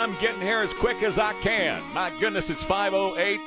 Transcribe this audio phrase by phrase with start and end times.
[0.00, 1.82] I'm getting here as quick as I can.
[1.92, 3.38] My goodness, it's 508.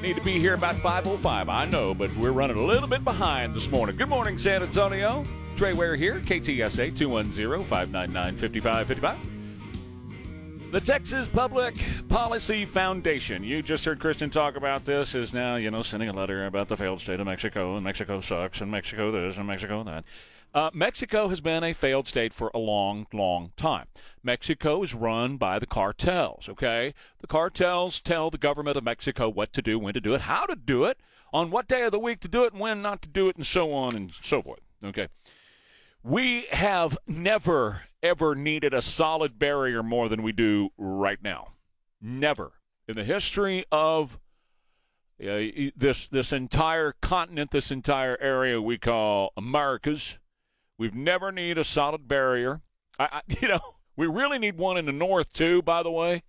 [0.00, 3.54] Need to be here about 505, I know, but we're running a little bit behind
[3.54, 3.96] this morning.
[3.96, 5.24] Good morning, San Antonio.
[5.56, 9.16] Trey Ware here, KTSA 210-599-5555.
[10.70, 11.74] The Texas Public
[12.08, 13.42] Policy Foundation.
[13.42, 15.16] You just heard Kristen talk about this.
[15.16, 18.20] Is now you know sending a letter about the failed state of Mexico and Mexico
[18.20, 20.04] sucks and Mexico this and Mexico that.
[20.54, 23.86] Uh, Mexico has been a failed state for a long, long time.
[24.22, 26.94] Mexico is run by the cartels, okay?
[27.20, 30.46] The cartels tell the government of Mexico what to do, when to do it, how
[30.46, 30.98] to do it,
[31.32, 33.36] on what day of the week to do it, and when not to do it,
[33.36, 35.08] and so on and so forth, okay?
[36.02, 41.52] We have never, ever needed a solid barrier more than we do right now.
[42.00, 42.52] Never.
[42.86, 44.18] In the history of
[45.20, 50.16] uh, this this entire continent, this entire area we call Americas,
[50.78, 52.62] We've never need a solid barrier.
[52.98, 53.60] I, I, you know,
[53.96, 55.60] we really need one in the north too.
[55.60, 56.22] By the way,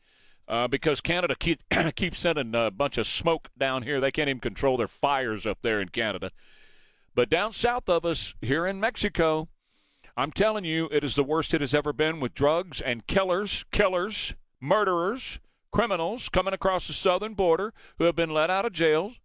[0.48, 1.62] uh, because Canada keep
[1.96, 4.02] keeps sending a bunch of smoke down here.
[4.02, 6.32] They can't even control their fires up there in Canada.
[7.16, 9.50] But down south of us, here in Mexico,
[10.18, 13.66] I'm telling you, it is the worst it has ever been with drugs and killers,
[13.72, 15.40] killers, murderers,
[15.72, 19.16] criminals coming across the southern border who have been let out of jails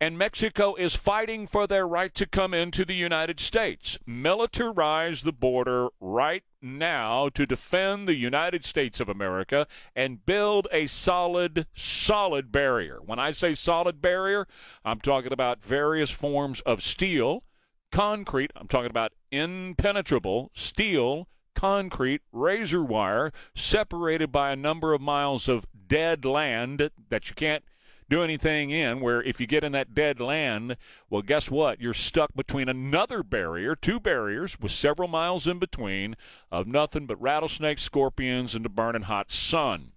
[0.00, 3.98] and Mexico is fighting for their right to come into the United States.
[4.08, 10.86] Militarize the border right now to defend the United States of America and build a
[10.86, 12.98] solid, solid barrier.
[13.04, 14.46] When I say solid barrier,
[14.84, 17.44] I'm talking about various forms of steel,
[17.92, 25.46] concrete, I'm talking about impenetrable steel, concrete, razor wire, separated by a number of miles
[25.46, 27.64] of dead land that you can't
[28.10, 30.76] do anything in where if you get in that dead land,
[31.08, 31.80] well, guess what?
[31.80, 36.16] You're stuck between another barrier, two barriers with several miles in between
[36.50, 39.92] of nothing but rattlesnakes, scorpions, and the burning hot sun.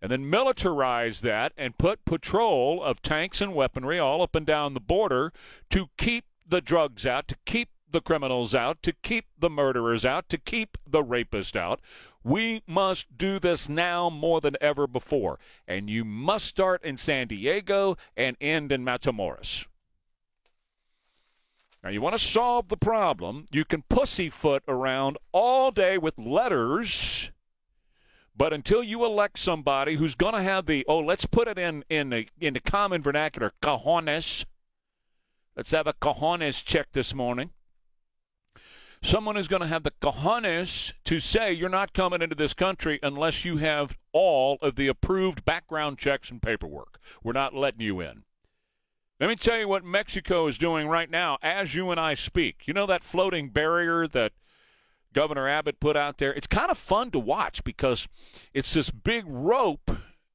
[0.00, 4.74] And then militarize that and put patrol of tanks and weaponry all up and down
[4.74, 5.32] the border
[5.70, 10.28] to keep the drugs out, to keep the criminals out, to keep the murderers out,
[10.28, 11.80] to keep the rapist out.
[12.24, 15.38] We must do this now more than ever before.
[15.68, 19.66] And you must start in San Diego and end in Matamoros.
[21.84, 23.46] Now, you want to solve the problem.
[23.52, 27.30] You can pussyfoot around all day with letters,
[28.36, 31.84] but until you elect somebody who's going to have the, oh, let's put it in,
[31.88, 34.44] in, the, in the common vernacular, cojones.
[35.54, 37.50] Let's have a cojones check this morning
[39.02, 42.98] someone is going to have the cojones to say you're not coming into this country
[43.02, 46.98] unless you have all of the approved background checks and paperwork.
[47.22, 48.24] We're not letting you in.
[49.18, 52.62] Let me tell you what Mexico is doing right now as you and I speak.
[52.66, 54.32] You know that floating barrier that
[55.14, 56.34] Governor Abbott put out there?
[56.34, 58.06] It's kind of fun to watch because
[58.52, 59.90] it's this big rope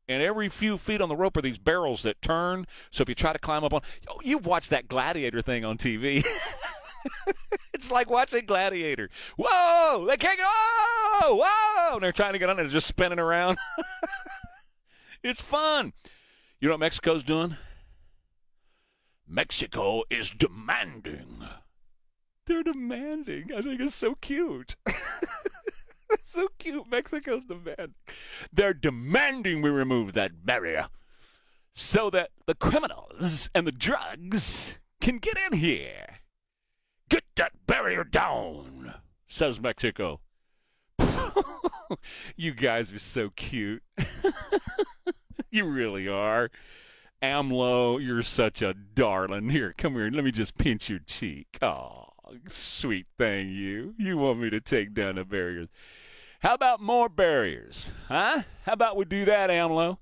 [0.07, 2.65] and every few feet on the rope are these barrels that turn.
[2.89, 5.77] So if you try to climb up on, oh, you've watched that gladiator thing on
[5.77, 6.25] TV.
[7.73, 9.09] it's like watching Gladiator.
[9.37, 10.05] Whoa!
[10.07, 10.45] They can't go!
[10.45, 11.95] Oh, whoa!
[11.95, 13.57] And they're trying to get on and just spinning around.
[15.23, 15.93] it's fun.
[16.59, 17.57] You know what Mexico's doing?
[19.27, 21.43] Mexico is demanding.
[22.45, 23.51] They're demanding.
[23.55, 24.75] I think it's so cute.
[26.21, 26.89] so cute.
[26.89, 27.95] Mexico's demanding.
[28.51, 30.89] They're demanding we remove that barrier
[31.73, 36.10] so that the criminals and the drugs can get in here.
[37.11, 38.93] Get that barrier down,
[39.27, 40.21] says Mexico.
[42.37, 43.83] you guys are so cute.
[45.51, 46.49] you really are.
[47.21, 49.49] AMLO, you're such a darling.
[49.49, 50.09] Here, come here.
[50.09, 51.57] Let me just pinch your cheek.
[51.61, 52.05] Oh,
[52.47, 53.93] sweet thing, you.
[53.97, 55.67] You want me to take down the barriers.
[56.39, 57.87] How about more barriers?
[58.07, 58.43] Huh?
[58.65, 59.97] How about we do that, AMLO?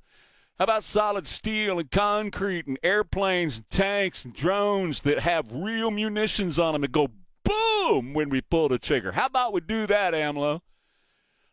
[0.60, 5.90] How about solid steel and concrete and airplanes and tanks and drones that have real
[5.90, 7.08] munitions on them that go
[7.46, 9.14] boom when we pull the trigger?
[9.14, 10.60] How about we do that, AMLO?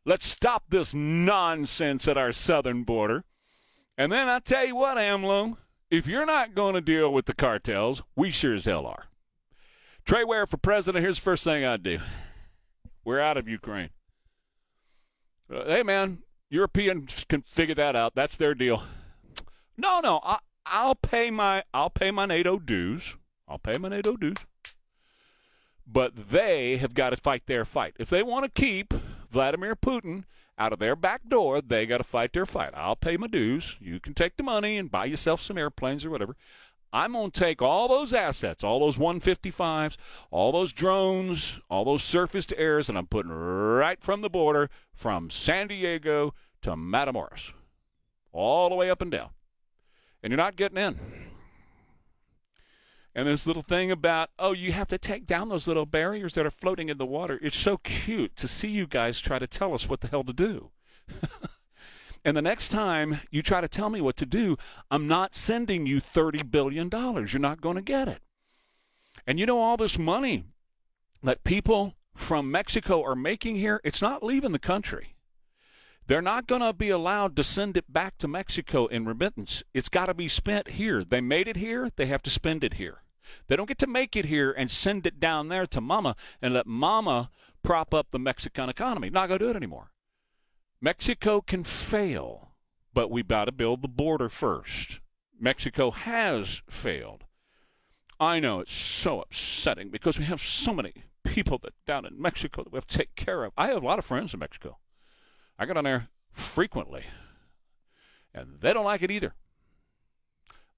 [0.05, 3.23] Let's stop this nonsense at our southern border.
[3.97, 5.57] And then I tell you what, AMLO,
[5.89, 9.05] if you're not going to deal with the cartels, we sure as hell are.
[10.05, 11.05] Trey Ware for president.
[11.05, 12.01] Here's the first thing I'd do.
[13.05, 13.91] We're out of Ukraine.
[15.49, 16.19] Uh, hey, man,
[16.51, 18.17] Europeans can figure that out.
[18.17, 18.83] That's their deal.
[19.77, 23.17] No, no, I, I'll pay my I'll pay my NATO dues.
[23.49, 24.37] I'll pay my NATO dues.
[25.87, 27.95] But they have got to fight their fight.
[27.99, 28.93] If they want to keep
[29.31, 30.25] Vladimir Putin
[30.59, 32.73] out of their back door, they got to fight their fight.
[32.75, 33.77] I'll pay my dues.
[33.81, 36.35] You can take the money and buy yourself some airplanes or whatever.
[36.93, 39.97] I'm going to take all those assets, all those 155s,
[40.31, 44.71] all those drones, all those surface to airs, and I'm putting right from the border
[44.95, 46.33] from San Diego
[46.63, 47.53] to Matamoros,
[48.33, 49.31] all the way up and down,
[50.23, 50.99] and you're not getting in.
[53.15, 56.45] And this little thing about, oh, you have to take down those little barriers that
[56.45, 57.41] are floating in the water.
[57.43, 60.35] It's so cute to see you guys try to tell us what the hell to
[60.35, 60.71] do.
[62.27, 64.59] and the next time you try to tell me what to do,
[64.91, 66.91] I'm not sending you $30 billion.
[66.93, 68.21] You're not going to get it.
[69.27, 70.45] And you know, all this money
[71.23, 75.16] that people from Mexico are making here, it's not leaving the country.
[76.07, 79.65] They're not going to be allowed to send it back to Mexico in remittance.
[79.75, 81.03] It's got to be spent here.
[81.03, 83.03] They made it here, they have to spend it here.
[83.49, 86.55] They don't get to make it here and send it down there to mama and
[86.55, 87.31] let mama
[87.65, 89.11] prop up the Mexican economy.
[89.11, 89.91] Not going to do it anymore.
[90.81, 92.51] Mexico can fail,
[92.95, 95.01] but we've got to build the border first.
[95.41, 97.25] Mexico has failed.
[98.21, 100.95] I know it's so upsetting because we have so many
[101.25, 103.53] people that down in Mexico that we have to take care of.
[103.59, 104.79] I have a lot of friends in Mexico.
[105.59, 107.05] I go down there frequently,
[108.35, 109.35] and they don't like it either.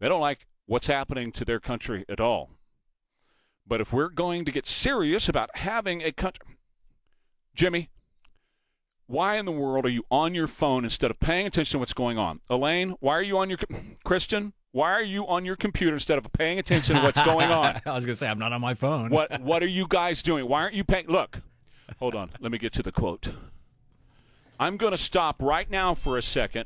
[0.00, 2.50] They don't like what's happening to their country at all.
[3.66, 6.46] But if we're going to get serious about having a country,
[7.54, 7.90] Jimmy,
[9.06, 11.92] why in the world are you on your phone instead of paying attention to what's
[11.92, 12.40] going on?
[12.48, 13.58] Elaine, why are you on your
[14.04, 14.52] Christian?
[14.70, 17.80] Why are you on your computer instead of paying attention to what's going on?
[17.86, 19.10] I was going to say I'm not on my phone.
[19.10, 20.46] what What are you guys doing?
[20.46, 21.06] Why aren't you paying?
[21.08, 21.40] Look,
[21.98, 22.30] hold on.
[22.38, 23.32] Let me get to the quote.
[24.58, 26.64] I'm going to stop right now for a second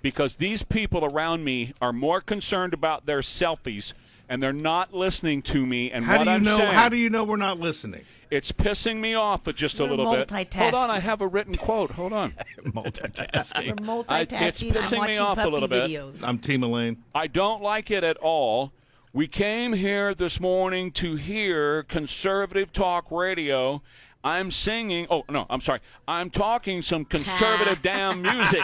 [0.00, 3.92] because these people around me are more concerned about their selfies
[4.28, 6.56] and they're not listening to me and How what do you I'm know?
[6.56, 6.72] saying.
[6.72, 8.04] How do you know we're not listening?
[8.30, 10.30] It's pissing me off just a You're little bit.
[10.54, 11.90] Hold on, I have a written quote.
[11.90, 12.32] Hold on.
[12.64, 13.66] multitasking.
[13.66, 14.32] You're multitasking.
[14.40, 16.24] I- it's pissing I'm me off a puppy little bit.
[16.24, 17.02] I'm Team Elaine.
[17.14, 18.72] I don't like it at all.
[19.12, 23.82] We came here this morning to hear conservative talk radio.
[24.24, 25.06] I'm singing.
[25.10, 25.80] Oh no, I'm sorry.
[26.06, 28.62] I'm talking some conservative damn music.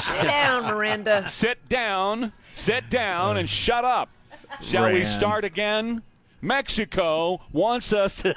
[0.00, 1.28] Sit down, Miranda.
[1.28, 4.10] sit down, sit down, and shut up.
[4.62, 6.02] Shall we start again?
[6.40, 8.34] Mexico wants us to.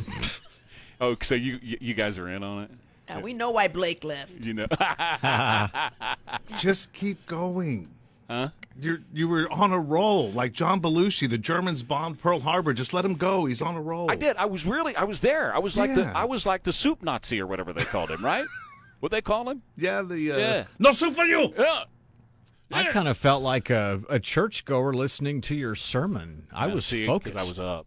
[1.00, 2.70] oh, so you you you guys are in on it?
[3.08, 4.44] Now, we know why Blake left.
[4.44, 4.66] You know.
[6.58, 7.88] Just keep going.
[8.28, 8.48] Huh?
[8.80, 11.30] You're you were on a roll, like John Belushi.
[11.30, 12.72] The Germans bombed Pearl Harbor.
[12.74, 13.46] Just let him go.
[13.46, 14.10] He's on a roll.
[14.10, 14.36] I did.
[14.36, 14.94] I was really.
[14.96, 15.54] I was there.
[15.54, 16.04] I was like the.
[16.16, 18.44] I was like the soup Nazi or whatever they called him, right?
[19.00, 19.62] what they call him?
[19.76, 20.64] Yeah, the uh, Yeah.
[20.78, 21.54] no soup for you.
[21.56, 21.84] Yeah.
[22.72, 26.48] I kind of felt like a, a churchgoer listening to your sermon.
[26.52, 27.36] I Yeah, was see, 'cause focused.
[27.36, 27.86] I was up.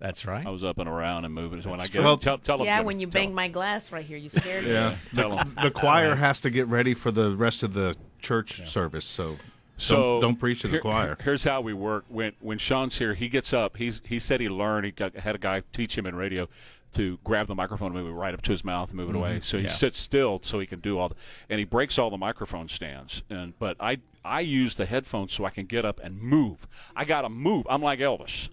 [0.00, 0.44] That's right.
[0.46, 1.60] I was up and around and moving.
[1.62, 3.36] So when I get Well- tell, tell 'em, Yeah, Jimmy, when you tell banged 'em.
[3.36, 4.70] my glass right here, you scared me.
[4.72, 5.54] Yeah, Tell 'em.
[5.62, 9.04] the choir has to get ready for the rest of the church service.
[9.04, 9.36] So,
[9.76, 11.16] So don't, don't preach to the here- choir.
[11.22, 12.04] Here's how we work.
[12.08, 13.76] When when Sean's here, he gets up.
[13.76, 14.86] He's he said he learned.
[14.86, 16.48] He got, had a guy teach him in radio
[16.94, 19.12] to grab the microphone and move it right up to his mouth and move it
[19.12, 19.20] mm-hmm.
[19.20, 19.40] away.
[19.42, 19.70] So he Yeah.
[19.70, 21.16] sits still so he can do all the.
[21.50, 23.22] And he breaks all the microphone stands.
[23.28, 26.66] And but I I use the headphones so I can get up and move.
[26.94, 27.66] I gotta move.
[27.68, 28.48] I'm like Elvis.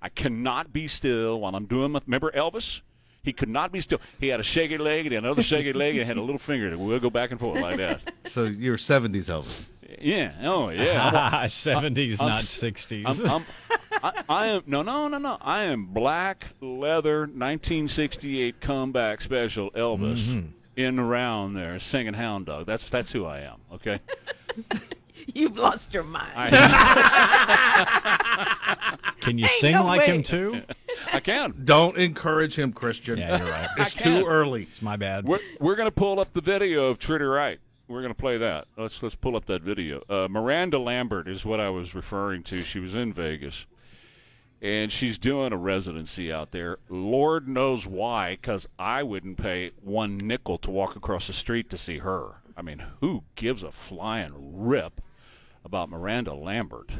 [0.00, 1.92] I cannot be still while I'm doing.
[1.92, 2.80] My, remember Elvis?
[3.22, 4.00] He could not be still.
[4.18, 6.78] He had a shaky leg and another shaky leg and had a little finger that
[6.78, 8.00] would go back and forth like that.
[8.28, 9.66] So you're 70s Elvis.
[10.00, 10.32] Yeah.
[10.42, 11.10] Oh yeah.
[11.46, 13.28] 70s, I'm not 60s.
[13.28, 13.44] I'm, I'm,
[14.02, 15.38] I, I am no, no, no, no.
[15.40, 20.46] I am black leather 1968 comeback special Elvis mm-hmm.
[20.76, 22.66] in around there singing Hound Dog.
[22.66, 23.58] That's that's who I am.
[23.74, 23.98] Okay.
[25.34, 26.52] You've lost your mind.
[29.20, 30.06] Can you Ain't sing no like way.
[30.06, 30.62] him too?
[31.12, 31.54] I can.
[31.64, 33.18] Don't encourage him, Christian.
[33.18, 33.68] Yeah, you're right.
[33.78, 34.64] It's too early.
[34.64, 35.24] It's my bad.
[35.24, 37.60] We're we're gonna pull up the video of Trudy Wright.
[37.88, 38.66] We're gonna play that.
[38.76, 40.02] Let's let's pull up that video.
[40.08, 42.62] Uh, Miranda Lambert is what I was referring to.
[42.62, 43.66] She was in Vegas.
[44.60, 46.78] And she's doing a residency out there.
[46.88, 51.76] Lord knows why, because I wouldn't pay one nickel to walk across the street to
[51.76, 52.36] see her.
[52.56, 55.00] I mean, who gives a flying rip
[55.64, 56.92] about Miranda Lambert?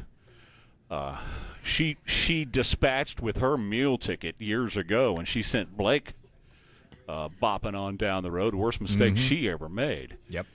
[0.91, 1.19] Uh,
[1.63, 6.15] she she dispatched with her meal ticket years ago, and she sent Blake
[7.09, 8.57] uh, bopping on down the road.
[8.57, 10.17] Worst mistake she ever made.
[10.29, 10.47] Yep.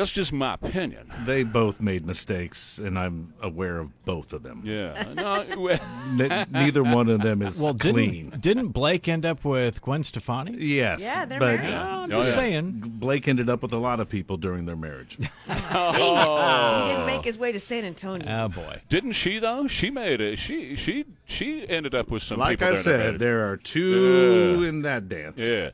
[0.00, 1.12] That's just my opinion.
[1.26, 4.62] They both made mistakes, and I'm aware of both of them.
[4.64, 5.12] Yeah.
[5.14, 5.42] No,
[6.10, 8.30] Ne- neither one of them is Well, didn't clean.
[8.40, 10.56] didn't Blake end up with Gwen Stefani?
[10.56, 11.02] Yes.
[11.02, 11.74] Yeah, they're but married.
[11.74, 12.34] I'm Oh, just yeah.
[12.34, 12.80] saying.
[12.86, 15.18] Blake ended up with a lot of people during their marriage.
[15.48, 16.82] oh.
[16.86, 18.26] He didn't make his way to San Antonio.
[18.26, 18.80] Oh boy.
[18.88, 19.66] didn't she though?
[19.66, 20.38] She made it.
[20.38, 22.68] She she she ended up with some like people.
[22.68, 24.68] I that said, there are two Yeah.
[24.68, 25.42] in that dance.
[25.42, 25.70] Yeah.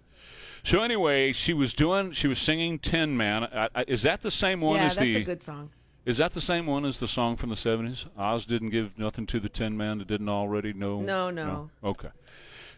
[0.67, 2.11] So anyway, she was doing.
[2.11, 3.45] She was singing Tin Man.
[3.45, 5.17] I, I, is that the same one yeah, as that's the?
[5.17, 5.71] a good song.
[6.05, 8.07] Is that the same one as the song from the seventies?
[8.19, 11.01] Oz didn't give nothing to the Tin Man that didn't already know.
[11.01, 11.71] No, no.
[11.85, 12.09] Okay.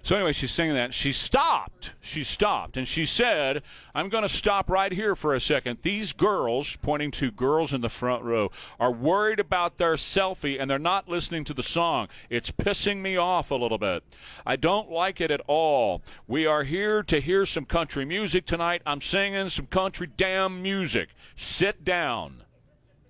[0.03, 0.95] So anyway, she's singing that.
[0.95, 1.93] She stopped.
[2.01, 3.63] She stopped, and she said,
[3.95, 5.81] "I'm going to stop right here for a second.
[5.83, 8.51] These girls, pointing to girls in the front row,
[8.81, 12.09] are worried about their selfie, and they're not listening to the song.
[12.31, 14.03] It's pissing me off a little bit.
[14.47, 16.01] I don't like it at all.
[16.27, 18.83] We are here to hear some country music tonight.
[18.87, 21.11] I'm singing some country damn music.
[21.37, 22.45] Sit down.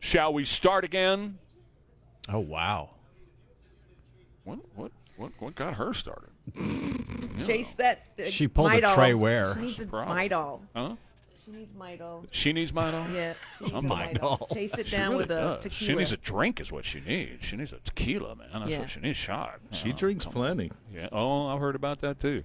[0.01, 1.39] Shall we start again?"
[2.29, 2.91] Oh wow.
[4.43, 6.31] What what what what got her started?
[7.47, 8.03] Chase that.
[8.19, 8.95] Uh, She pulled a Midol.
[8.95, 9.55] Trey Ware.
[9.55, 10.17] She needs a Problem.
[10.19, 10.61] Midol.
[10.75, 10.95] Huh?
[11.45, 12.27] She needs Midol.
[12.31, 13.15] She needs mine on.
[13.15, 13.35] Yeah.
[13.59, 14.13] She needs a Midol.
[14.41, 14.55] Midol.
[14.55, 15.63] Chase it She down really with a does.
[15.63, 15.91] tequila.
[15.93, 17.45] She needs a drink, is what she needs.
[17.45, 18.49] She needs a tequila, man.
[18.53, 18.79] That's Yeah.
[18.81, 19.17] what she needs.
[19.17, 19.61] Shot.
[19.73, 20.71] She Oh, drinks come plenty.
[20.95, 21.09] Yeah.
[21.13, 22.45] Oh, I've heard about that too.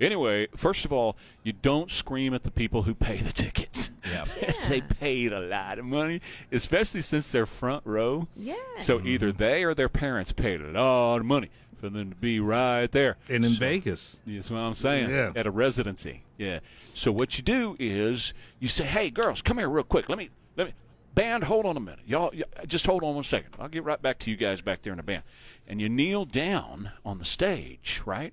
[0.00, 3.90] Anyway, first of all, you don't scream at the people who pay the tickets.
[4.06, 4.26] Yeah.
[4.68, 6.20] they paid a lot of money,
[6.52, 8.28] especially since they're front row.
[8.36, 8.54] Yeah.
[8.78, 11.48] So either they or their parents paid a lot of money
[11.84, 13.16] for them to be right there.
[13.28, 14.18] And in So- Vegas.
[14.26, 15.10] That's what I'm saying.
[15.10, 15.32] Yeah.
[15.36, 16.22] At a residency.
[16.38, 16.60] Yeah.
[16.94, 20.08] So what you do is you say, "Hey, girls, come here real quick.
[20.08, 20.72] Let me let me
[21.14, 21.44] band.
[21.44, 22.30] Hold on a minute, y'all.
[22.34, 23.50] y- Just hold on one second.
[23.58, 25.22] I'll get right back to you guys back there in the band."
[25.66, 28.32] And you kneel down on the stage, right?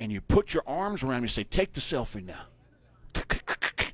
[0.00, 2.46] And you put your arms around me and say, "Take the selfie now."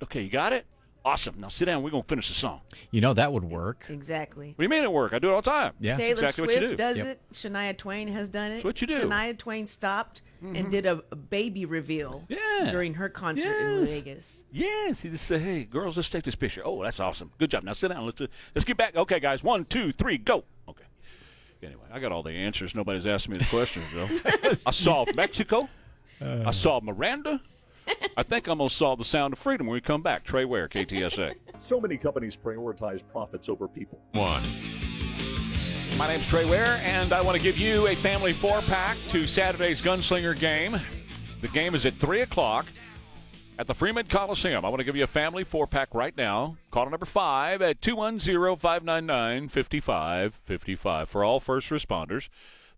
[0.01, 0.65] Okay, you got it.
[1.05, 1.37] Awesome.
[1.39, 1.83] Now sit down.
[1.83, 2.61] We're gonna finish the song.
[2.91, 3.87] You know that would work.
[3.89, 4.49] exactly.
[4.49, 5.13] What do you mean it work?
[5.15, 5.73] I do it all the time.
[5.81, 5.97] Yeah.
[5.97, 6.77] Taylor exactly what Swift you do.
[6.77, 7.07] does Yep.
[7.07, 7.21] it.
[7.33, 8.55] Shania Twain has done it.
[8.57, 9.01] That's what you do.
[9.01, 9.11] Mm-hmm.
[9.13, 12.71] Shania Twain stopped and did a, a baby reveal Yeah.
[12.71, 13.91] during her concert in Yes.
[13.91, 14.45] Vegas.
[14.53, 17.33] Yes, he just said, "Hey, girls, let's take this picture." Oh, that's awesome.
[17.39, 17.65] Good job.
[17.65, 18.05] Now sit down.
[18.07, 18.21] Let's
[18.55, 18.95] let's get back.
[18.95, 19.43] Okay, guys.
[19.43, 20.45] One, two, three, go.
[20.69, 20.85] Okay.
[21.63, 22.75] Anyway, I got all the answers.
[22.75, 24.09] Nobody's asking me the questions though.
[24.67, 25.69] I solved Mexico.
[26.21, 27.41] I solved Miranda.
[28.17, 30.25] I think I'm gonna the Sound of Freedom when we come back.
[30.25, 31.35] Trey Ware, KTSA.
[31.61, 34.01] So many companies prioritize profits over people.
[34.13, 34.43] One.
[35.97, 39.27] My name's Trey Ware, and I want to give you a family four pack to
[39.27, 40.77] Saturday's Gunslinger game.
[41.41, 42.67] The game is at 3 o'clock
[43.59, 44.65] at the Freeman Coliseum.
[44.65, 46.57] I want to give you a family four pack right now.
[46.71, 52.29] Call number five at 210 599 5555 for all first responders.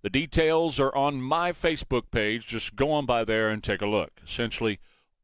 [0.03, 2.47] The details are on my Facebook page.
[2.47, 4.13] Just go on by there and take a look.
[4.25, 4.81] Essentially,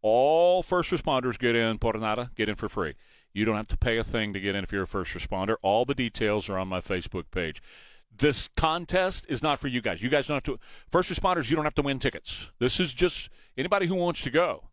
[0.09, 2.95] all first responders get in por nada, get in for free.
[3.33, 5.57] You don't have to pay a thing to get in if you're a first responder.
[5.63, 7.61] All the details are on my Facebook page.
[8.17, 10.01] This contest is not for you guys.
[10.01, 10.61] You guys don't have to.
[10.93, 12.51] First responders, you don't have to win tickets.
[12.61, 14.69] This is just anybody who wants to go.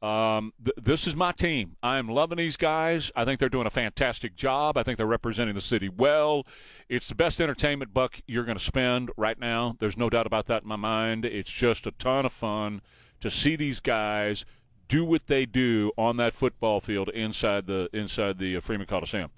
[0.00, 1.74] Um, th- this is my team.
[1.82, 3.10] I'm loving these guys.
[3.16, 4.78] I think they're doing a fantastic job.
[4.78, 6.46] I think they're representing the city well.
[6.88, 9.74] It's the best entertainment buck you're going to spend right now.
[9.80, 11.24] There's no doubt about that in my mind.
[11.24, 12.80] It's just a ton of fun
[13.20, 14.44] to see these guys
[14.88, 19.30] do what they do on that football field inside the inside the uh, Freeman Coliseum.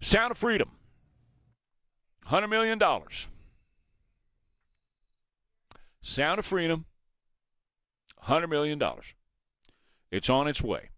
[0.00, 0.70] Sound of Freedom,
[2.28, 2.80] $100 million.
[6.00, 6.86] Sound of Freedom,
[8.26, 8.82] $100 million.
[10.10, 10.90] It's on its way.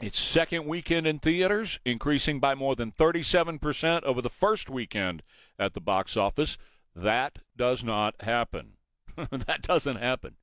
[0.00, 5.22] Its second weekend in theaters, increasing by more than 37% over the first weekend
[5.58, 6.58] at the box office.
[6.94, 8.72] That does not happen.
[9.16, 10.34] that doesn't happen.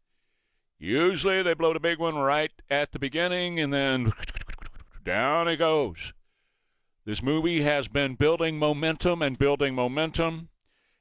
[0.77, 4.13] Usually they blow the big one right at the beginning and then
[5.03, 6.13] down it goes.
[7.05, 10.49] This movie has been building momentum and building momentum.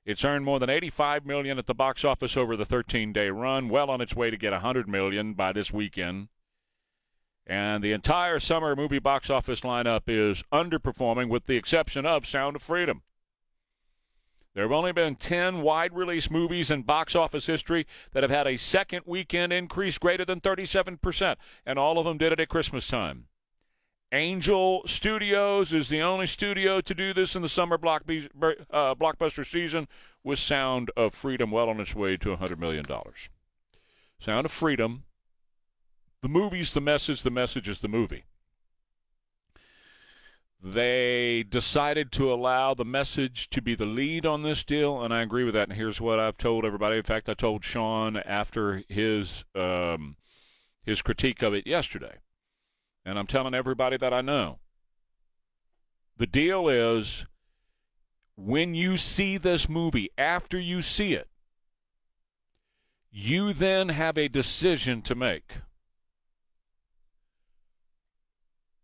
[0.08, 3.90] It's earned more than 85 million at the box office over the 13-day run, well
[3.90, 6.28] on its way to get 100 million by this weekend.
[7.46, 12.56] And the entire summer movie box office lineup is underperforming with the exception of Sound
[12.56, 13.02] of Freedom.
[14.54, 18.46] There have only been 10 wide release movies in box office history that have had
[18.46, 21.36] a second weekend increase greater than 37%,
[21.66, 23.26] and all of them did it at Christmas time.
[24.12, 29.46] Angel Studios is the only studio to do this in the summer block uh, blockbuster
[29.46, 29.86] season
[30.24, 32.86] with Sound of Freedom well on its way to $100 million.
[34.18, 35.04] Sound of Freedom.
[36.22, 38.24] The movie's the message, the message is the movie.
[40.60, 45.22] They decided to allow the message to be the lead on this deal, and I
[45.22, 45.68] agree with that.
[45.68, 46.96] And here's what I've told everybody.
[46.96, 50.16] In fact, I told Sean after his um,
[50.82, 52.16] his critique of it yesterday,
[53.08, 54.58] and I'm telling everybody that I know.
[56.18, 57.24] The deal is
[58.36, 61.28] when you see this movie, after you see it,
[63.10, 65.54] you then have a decision to make.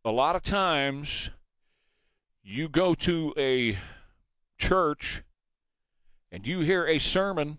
[0.07, 1.29] A lot of times,
[2.43, 3.77] you go to a
[4.57, 5.23] church
[6.33, 7.59] and you hear a sermon,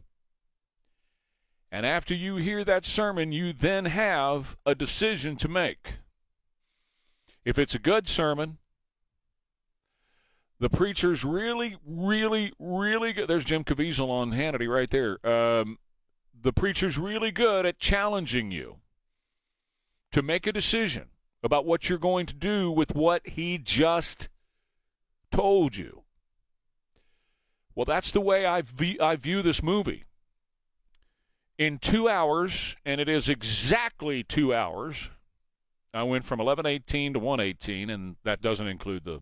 [1.71, 5.93] and after you hear that sermon, you then have a decision to make.
[7.45, 8.57] If it's a good sermon,
[10.59, 13.27] the preacher's really, really, really good.
[13.27, 15.25] There's Jim Caviezel on Hannity right there.
[15.25, 15.77] Um,
[16.41, 18.77] the preacher's really good at challenging you
[20.11, 21.09] to make a decision
[21.43, 24.29] about what you're going to do with what he just
[25.31, 26.01] told you.
[27.75, 30.05] Well, that's the way I, v- I view this movie.
[31.57, 35.09] In two hours, and it is exactly two hours,
[35.95, 39.21] I went from 1118 to 118, and that doesn't include the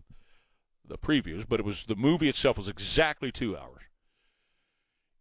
[0.86, 3.80] the previews, but it was the movie itself was exactly two hours.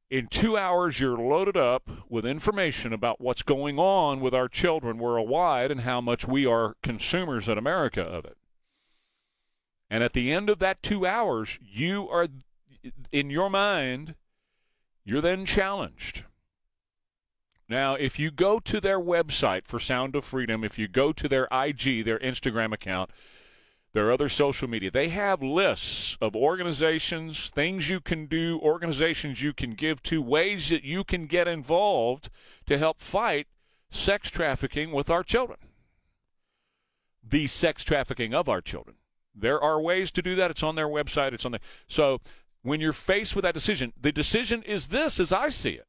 [0.09, 4.97] In two hours, you're loaded up with information about what's going on with our children
[4.97, 8.37] worldwide and how much we are consumers in America of it.
[9.89, 12.27] And at the end of that two hours, you are,
[13.11, 14.15] in your mind,
[15.05, 16.25] you're then challenged.
[17.73, 21.27] Now, if you go to their website for Sound of Freedom, if you go to
[21.27, 23.09] their IG, their Instagram account,
[23.93, 29.53] their other social media, they have lists of organizations, things you can do, organizations you
[29.53, 32.29] can give to, ways that you can get involved
[32.67, 33.47] to help fight
[33.89, 35.57] sex trafficking with our children.
[37.27, 38.97] The sex trafficking of our children.
[39.33, 40.51] There are ways to do that.
[40.51, 41.33] It's on their website.
[41.33, 41.61] It's on there.
[41.87, 42.21] So
[42.61, 45.87] when you're faced with that decision, the decision is this as I see it.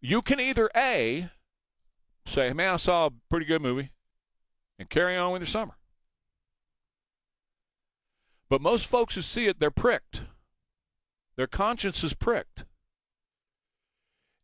[0.00, 1.30] You can either A,
[2.26, 3.90] say, man, I saw a pretty good movie,
[4.78, 5.74] and carry on with your summer.
[8.48, 10.22] But most folks who see it, they're pricked.
[11.36, 12.64] Their conscience is pricked.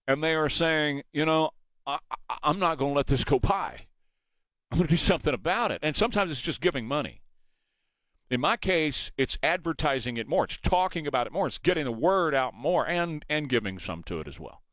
[0.07, 1.51] And they are saying, you know,
[1.87, 1.99] I,
[2.43, 3.87] am not going to let this go by.
[4.71, 5.79] I'm going to do something about it.
[5.83, 7.23] And sometimes it's just giving money.
[8.31, 10.45] In my case, it's advertising it more.
[10.45, 11.47] It's talking about it more.
[11.47, 14.63] It's getting the word out more and, and giving some to it as well.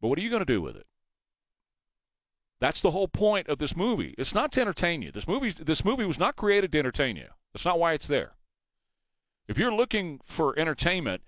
[0.00, 0.86] But what are you going to do with it?
[2.60, 4.14] That's the whole point of this movie.
[4.18, 5.10] It's not to entertain you.
[5.10, 7.28] This movie this movie was not created to entertain you.
[7.52, 8.32] That's not why it's there.
[9.48, 11.22] If you're looking for entertainment,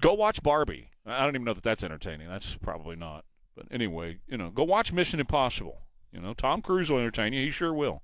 [0.00, 0.90] go watch Barbie.
[1.06, 2.28] I don't even know that that's entertaining.
[2.28, 3.24] That's probably not.
[3.54, 5.82] But anyway, you know, go watch Mission Impossible.
[6.12, 7.44] You know, Tom Cruise will entertain you.
[7.44, 8.02] He sure will.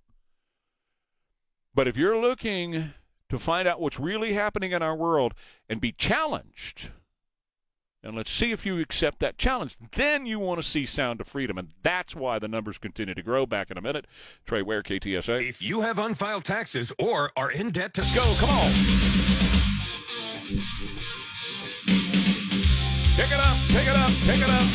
[1.75, 2.93] But if you're looking
[3.31, 5.35] to find out what's really happening in our world
[5.69, 6.91] and be challenged,
[8.05, 9.79] and let's see if you accept that challenge.
[9.97, 13.23] Then you want to see Sound of Freedom, and that's why the numbers continue to
[13.23, 13.47] grow.
[13.47, 14.07] Back in a minute.
[14.47, 15.49] Trey Ware, KTSA.
[15.49, 18.71] If you have unfiled taxes or are in debt to go, come on.
[23.17, 24.67] Pick it up, pick it up, pick it up.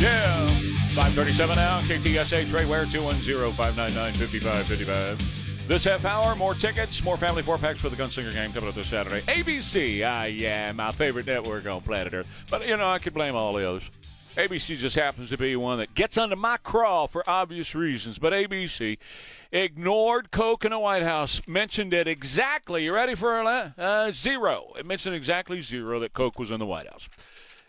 [0.00, 0.48] Yeah.
[0.94, 5.43] 537 now, KTSA, Trey Ware, 210-599-5555.
[5.66, 8.74] This half hour, more tickets, more family four packs for the Gunslinger game coming up
[8.74, 9.22] this Saturday.
[9.22, 12.26] ABC, ah, yeah, my favorite network on planet Earth.
[12.50, 13.84] But, you know, I could blame all the others.
[14.36, 18.18] ABC just happens to be one that gets under my craw for obvious reasons.
[18.18, 18.98] But ABC
[19.52, 22.84] ignored Coke in the White House, mentioned it exactly.
[22.84, 24.74] You ready for uh, zero?
[24.78, 27.08] It mentioned exactly zero that Coke was in the White House.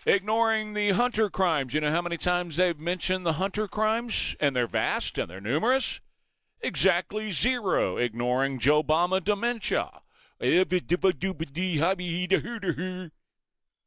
[0.05, 1.73] Ignoring the Hunter crimes.
[1.73, 4.35] You know how many times they've mentioned the Hunter crimes?
[4.41, 6.01] And they're vast and they're numerous.
[6.65, 10.01] Exactly zero, ignoring Joe Obama dementia.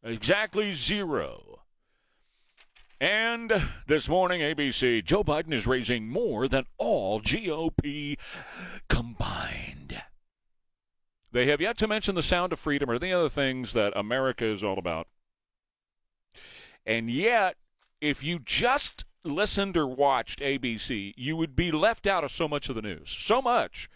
[0.05, 1.63] Exactly zero.
[3.01, 8.17] And this morning, ABC, Joe Biden is raising more than all GOP
[8.89, 10.01] combined.
[11.33, 14.45] They have yet to mention the sound of freedom or the other things that America
[14.45, 15.09] is all about.
[16.87, 17.57] And yet,
[18.01, 22.69] if you just listened or watched ABC, you would be left out of so much
[22.69, 23.15] of the news.
[23.17, 23.89] So much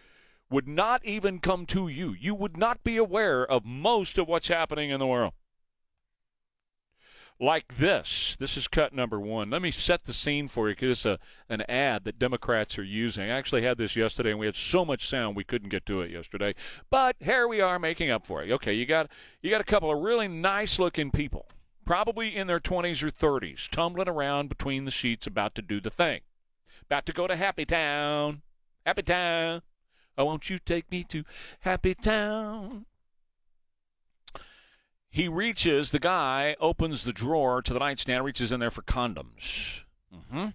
[0.50, 2.12] would not even come to you.
[2.12, 5.32] You would not be aware of most of what's happening in the world.
[7.40, 8.36] Like this.
[8.38, 9.50] This is cut number one.
[9.50, 11.18] Let me set the scene for you because it's a,
[11.48, 13.24] an ad that Democrats are using.
[13.24, 16.02] I actually had this yesterday, and we had so much sound we couldn't get to
[16.02, 16.54] it yesterday.
[16.88, 18.52] But here we are making up for it.
[18.52, 21.46] Okay, you got you got a couple of really nice looking people
[21.84, 25.90] probably in their 20s or 30s, tumbling around between the sheets about to do the
[25.90, 26.20] thing.
[26.86, 28.42] About to go to Happy Town.
[28.84, 29.62] Happy Town.
[30.16, 31.24] Oh, won't you take me to
[31.60, 32.86] Happy Town?
[35.10, 39.82] He reaches, the guy opens the drawer to the nightstand, reaches in there for condoms.
[40.14, 40.48] Mm-hmm.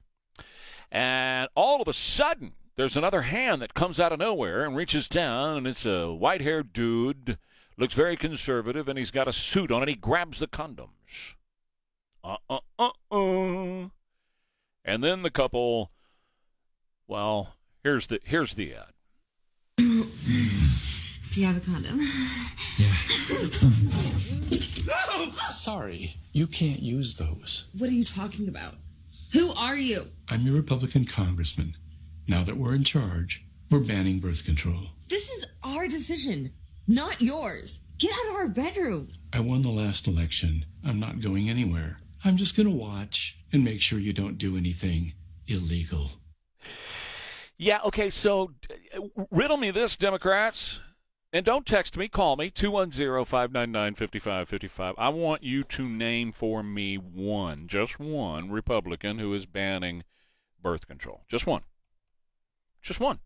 [0.91, 5.07] And all of a sudden, there's another hand that comes out of nowhere and reaches
[5.07, 7.37] down, and it's a white haired dude
[7.77, 10.47] looks very conservative, and he's got a suit on, and he grabs the
[11.07, 11.35] condoms.
[12.23, 13.89] Uh uh uh uh.
[14.85, 15.91] And then the couple.
[17.07, 18.93] Well, here's the here's the ad.
[19.77, 21.99] Do you have a condom?
[22.77, 22.87] Yeah.
[24.85, 25.29] no!
[25.29, 27.67] Sorry, you can't use those.
[27.77, 28.75] What are you talking about?
[29.33, 30.05] Who are you?
[30.29, 31.75] I'm your Republican congressman.
[32.27, 34.91] Now that we're in charge, we're banning birth control.
[35.09, 36.53] This is our decision,
[36.87, 37.81] not yours.
[37.97, 39.09] Get out of our bedroom.
[39.33, 40.65] I won the last election.
[40.85, 41.97] I'm not going anywhere.
[42.23, 45.13] I'm just going to watch and make sure you don't do anything
[45.47, 46.11] illegal.
[47.57, 48.51] Yeah, okay, so
[48.95, 50.79] uh, riddle me this, Democrats.
[51.33, 54.95] And don't text me, call me, 210 599 5555.
[54.97, 60.03] I want you to name for me one, just one Republican who is banning
[60.61, 61.23] birth control.
[61.27, 61.63] Just one.
[62.81, 63.19] Just one.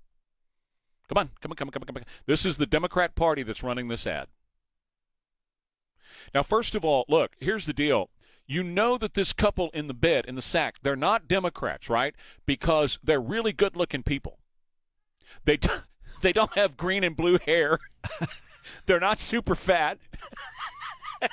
[1.09, 2.03] Come on, come on, come on, come on, come on.
[2.25, 4.27] This is the Democrat Party that's running this ad.
[6.33, 8.09] Now, first of all, look, here's the deal.
[8.47, 12.13] You know that this couple in the bed, in the sack, they're not Democrats, right?
[12.45, 14.39] Because they're really good looking people.
[15.45, 15.69] They, d-
[16.21, 17.79] they don't have green and blue hair.
[18.85, 19.99] they're not super fat.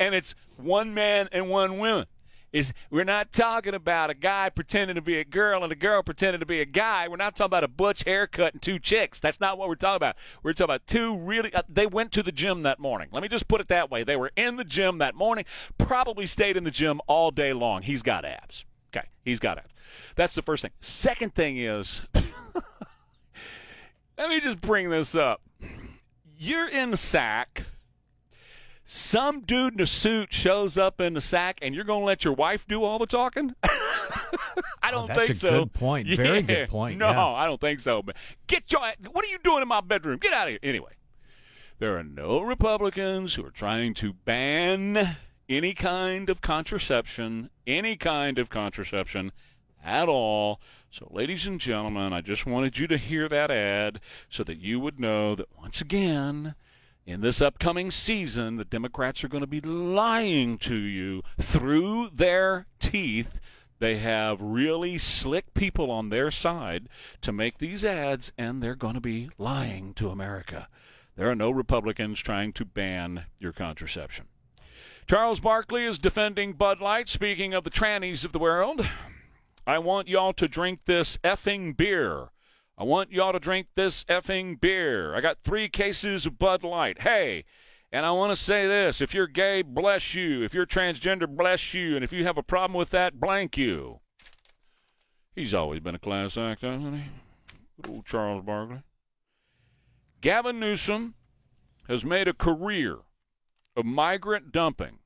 [0.00, 2.06] and it's one man and one woman.
[2.52, 6.02] Is we're not talking about a guy pretending to be a girl and a girl
[6.02, 7.06] pretending to be a guy.
[7.06, 9.20] We're not talking about a butch haircut and two chicks.
[9.20, 10.16] That's not what we're talking about.
[10.42, 11.52] We're talking about two really.
[11.52, 13.08] Uh, they went to the gym that morning.
[13.12, 14.02] Let me just put it that way.
[14.02, 15.44] They were in the gym that morning.
[15.76, 17.82] Probably stayed in the gym all day long.
[17.82, 18.64] He's got abs.
[18.94, 19.74] Okay, he's got abs.
[20.16, 20.72] That's the first thing.
[20.80, 22.02] Second thing is,
[24.16, 25.42] let me just bring this up.
[26.38, 27.64] You're in the sack
[28.90, 32.24] some dude in a suit shows up in the sack and you're going to let
[32.24, 33.54] your wife do all the talking?
[34.82, 35.50] I don't Oh, that's think a so.
[35.60, 36.08] good point.
[36.08, 37.26] Very good point, No, yeah.
[37.26, 38.02] I don't think so.
[38.02, 40.18] But get your What are you doing in my bedroom?
[40.18, 40.58] Get out of here.
[40.62, 40.92] Anyway,
[41.78, 45.16] there are no Republicans who are trying to ban
[45.50, 49.32] any kind of contraception, any kind of contraception
[49.84, 50.60] at all.
[50.90, 54.80] So, ladies and gentlemen, I just wanted you to hear that ad so that you
[54.80, 56.54] would know that once again,
[57.08, 62.66] in this upcoming season, the Democrats are going to be lying to you through their
[62.80, 63.40] teeth.
[63.78, 66.86] They have really slick people on their side
[67.22, 70.68] to make these ads, and they're going to be lying to America.
[71.16, 74.26] There are no Republicans trying to ban your contraception.
[75.06, 77.08] Charles Barkley is defending Bud Light.
[77.08, 78.86] Speaking of the trannies of the world,
[79.66, 82.28] I want y'all to drink this effing beer.
[82.78, 85.12] I want y'all to drink this effing beer.
[85.12, 87.00] I got three cases of Bud Light.
[87.00, 87.44] Hey,
[87.90, 90.44] and I want to say this if you're gay, bless you.
[90.44, 91.96] If you're transgender, bless you.
[91.96, 93.98] And if you have a problem with that, blank you.
[95.34, 97.02] He's always been a class act, hasn't he?
[97.82, 98.82] Good old Charles Barkley.
[100.20, 101.14] Gavin Newsom
[101.88, 102.98] has made a career
[103.76, 105.00] of migrant dumping.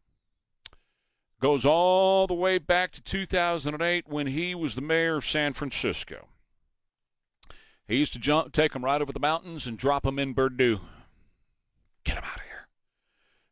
[1.40, 6.28] Goes all the way back to 2008 when he was the mayor of San Francisco.
[7.88, 10.80] He used to jump, take them right over the mountains and drop them in Purdue.
[12.04, 12.68] Get them out of here.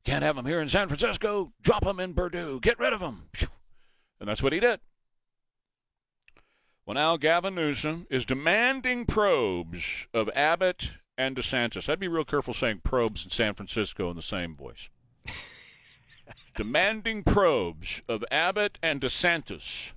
[0.05, 1.53] Can't have them here in San Francisco.
[1.63, 2.61] Drop them in Purdue.
[2.61, 3.29] Get rid of them.
[4.19, 4.81] And that's what he did.
[6.87, 11.89] Well, now Gavin Newsom is demanding probes of Abbott and DeSantis.
[11.89, 14.89] I'd be real careful saying probes in San Francisco in the same voice.
[16.57, 19.93] demanding probes of Abbott and DeSantis.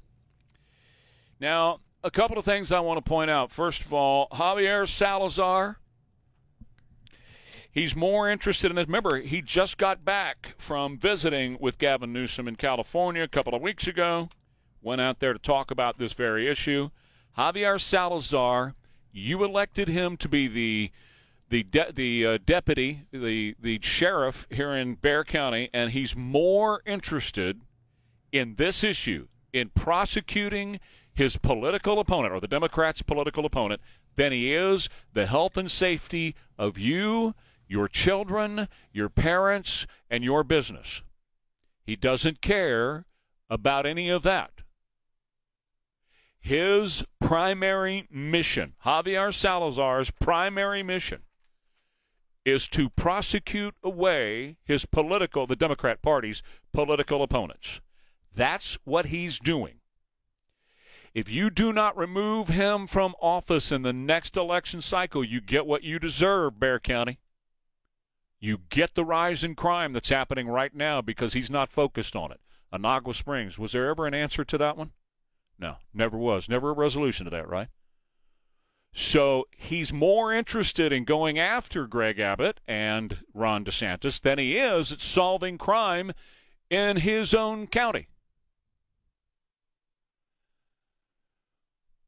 [1.39, 3.49] Now, a couple of things I want to point out.
[3.51, 5.77] First of all, Javier Salazar,
[7.71, 8.87] he's more interested in this.
[8.87, 13.61] Remember, he just got back from visiting with Gavin Newsom in California a couple of
[13.61, 14.29] weeks ago.
[14.81, 16.89] Went out there to talk about this very issue.
[17.37, 18.75] Javier Salazar,
[19.11, 20.91] you elected him to be the
[21.49, 26.81] the de- the uh, deputy, the the sheriff here in Bexar County, and he's more
[26.85, 27.61] interested
[28.31, 30.79] in this issue, in prosecuting
[31.13, 33.81] his political opponent or the Democrats' political opponent,
[34.15, 37.33] than he is the health and safety of you,
[37.67, 41.01] your children, your parents, and your business.
[41.85, 43.05] He doesn't care
[43.49, 44.51] about any of that.
[46.39, 51.21] His primary mission, Javier Salazar's primary mission,
[52.43, 57.79] is to prosecute away his political, the Democrat Party's political opponents.
[58.35, 59.75] That's what he's doing.
[61.13, 65.67] If you do not remove him from office in the next election cycle, you get
[65.67, 67.19] what you deserve, Bexar County.
[68.39, 72.31] You get the rise in crime that's happening right now because he's not focused on
[72.31, 72.41] it.
[72.73, 74.91] Anaqua Springs, was there ever an answer to that one?
[75.59, 76.49] No, never was.
[76.49, 77.69] Never a resolution to that, right?
[78.91, 84.91] So he's more interested in going after Greg Abbott and Ron DeSantis than he is
[84.91, 86.11] at solving crime
[86.69, 88.07] in his own county.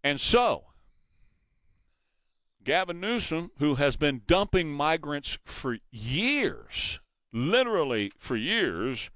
[0.06, 0.66] And so,
[2.64, 7.00] Gavin Newsom, who has been dumping migrants for years,
[7.34, 9.10] literally for years,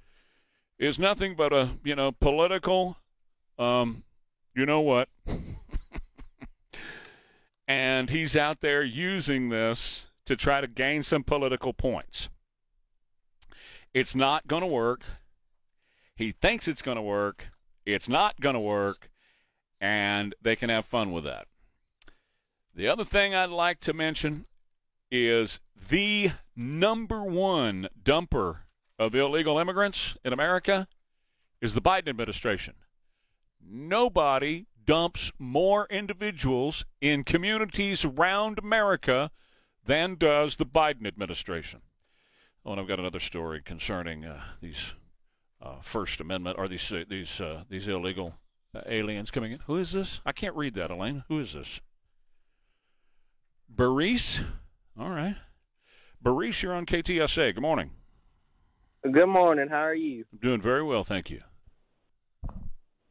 [0.80, 2.98] is nothing but a you know political,
[3.60, 4.02] um,
[4.56, 5.10] you know what,
[7.68, 12.30] and he's out there using this to try to gain some political points.
[13.94, 15.04] It's not going to work.
[16.16, 17.50] He thinks it's going to work.
[17.86, 19.12] It's not going to work,
[19.80, 21.48] and they can have fun with that.
[22.76, 24.46] The other thing I'd like to mention
[25.12, 28.60] is the number one dumper
[28.98, 30.88] of illegal immigrants in America
[31.62, 32.76] is the Biden administration.
[33.62, 39.32] Nobody dumps more individuals in communities around America
[39.86, 41.82] than does the Biden administration.
[42.66, 44.94] Oh, and I've got another story concerning uh, these
[45.62, 48.36] uh, First Amendment or these uh, these uh, these illegal
[48.76, 49.60] uh, aliens coming in.
[49.68, 50.22] Who is this?
[50.26, 51.24] I can't read that, Elaine.
[51.28, 51.80] Who is this?
[53.68, 54.42] Baris.
[55.00, 55.36] All right.
[56.22, 57.56] Baris, you're on KTSA.
[57.56, 57.92] Good morning.
[59.04, 59.68] Good morning.
[59.70, 60.26] How are you?
[60.34, 61.42] I'm doing very well, thank you.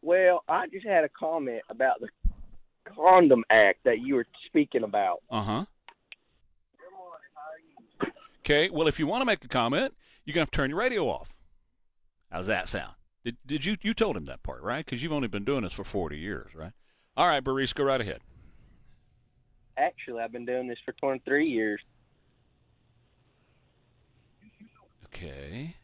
[0.02, 2.08] Well, I just had a comment about the
[2.94, 5.22] Condom Act that you were speaking about.
[5.30, 5.64] Uh huh.
[8.40, 8.70] Okay.
[8.70, 9.94] Well, if you want to make a comment,
[10.24, 11.34] you're gonna have to turn your radio off.
[12.30, 12.94] How's that sound?
[13.24, 14.84] Did, did you you told him that part, right?
[14.84, 16.72] Because you've only been doing this for 40 years, right?
[17.16, 18.20] All right, Baris, go right ahead.
[19.76, 21.80] Actually, I've been doing this for 23 years.
[25.06, 25.74] Okay.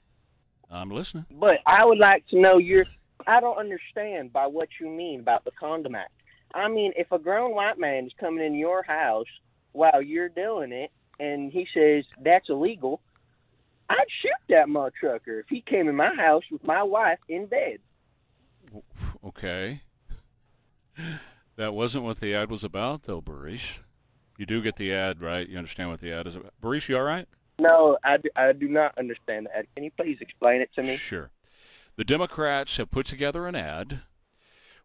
[0.70, 1.26] I'm listening.
[1.30, 2.84] But I would like to know your.
[3.26, 6.12] I don't understand by what you mean about the Condom Act.
[6.54, 9.26] I mean, if a grown white man is coming in your house
[9.72, 13.00] while you're doing it, and he says that's illegal,
[13.90, 17.46] I'd shoot that mud trucker if he came in my house with my wife in
[17.46, 17.78] bed.
[19.24, 19.82] Okay.
[21.56, 23.78] That wasn't what the ad was about, though, Barish.
[24.36, 25.48] You do get the ad, right?
[25.48, 26.52] You understand what the ad is about.
[26.62, 27.28] Barish, you all right?
[27.58, 29.66] No, I do, I do not understand the ad.
[29.74, 30.96] Can you please explain it to me?
[30.96, 31.30] Sure.
[31.96, 34.00] The Democrats have put together an ad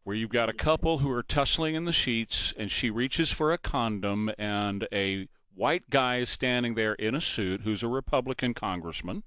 [0.04, 3.52] where you've got a couple who are tussling in the sheets, and she reaches for
[3.52, 5.28] a condom, and a
[5.60, 9.24] white guy is standing there in a suit who's a Republican congressman.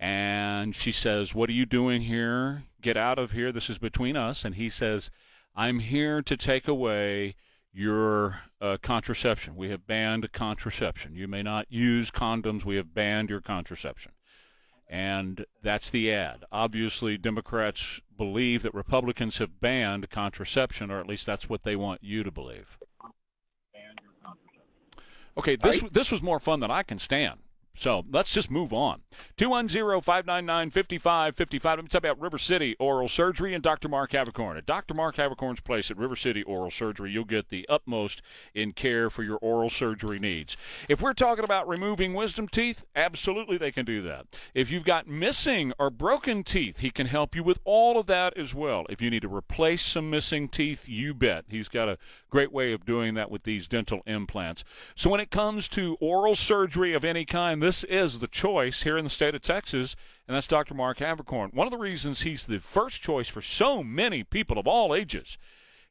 [0.00, 2.64] And she says, What are you doing here?
[2.82, 3.52] Get out of here.
[3.52, 4.44] This is between us.
[4.44, 5.10] And he says,
[5.54, 7.36] I'm here to take away
[7.72, 9.54] your uh, contraception.
[9.54, 11.14] We have banned contraception.
[11.14, 12.64] You may not use condoms.
[12.64, 14.12] We have banned your contraception.
[14.88, 16.44] And that's the ad.
[16.50, 22.02] Obviously, Democrats believe that Republicans have banned contraception, or at least that's what they want
[22.02, 22.76] you to believe.
[25.36, 27.40] Okay, this this was more fun than I can stand.
[27.76, 29.02] So let's just move on.
[29.36, 31.64] 210-599-5555.
[31.64, 33.88] Let me tell you about River City Oral Surgery and Dr.
[33.88, 34.56] Mark Havicorn.
[34.56, 34.94] At Dr.
[34.94, 38.22] Mark Havicorn's place at River City Oral Surgery, you'll get the utmost
[38.54, 40.56] in care for your oral surgery needs.
[40.88, 44.26] If we're talking about removing wisdom teeth, absolutely they can do that.
[44.54, 48.36] If you've got missing or broken teeth, he can help you with all of that
[48.36, 48.86] as well.
[48.88, 51.46] If you need to replace some missing teeth, you bet.
[51.48, 51.98] He's got a
[52.30, 54.62] great way of doing that with these dental implants.
[54.94, 58.98] So when it comes to oral surgery of any kind, this is the choice here
[58.98, 59.96] in the state of Texas,
[60.28, 60.74] and that's Dr.
[60.74, 61.54] Mark Havercorn.
[61.54, 65.38] One of the reasons he's the first choice for so many people of all ages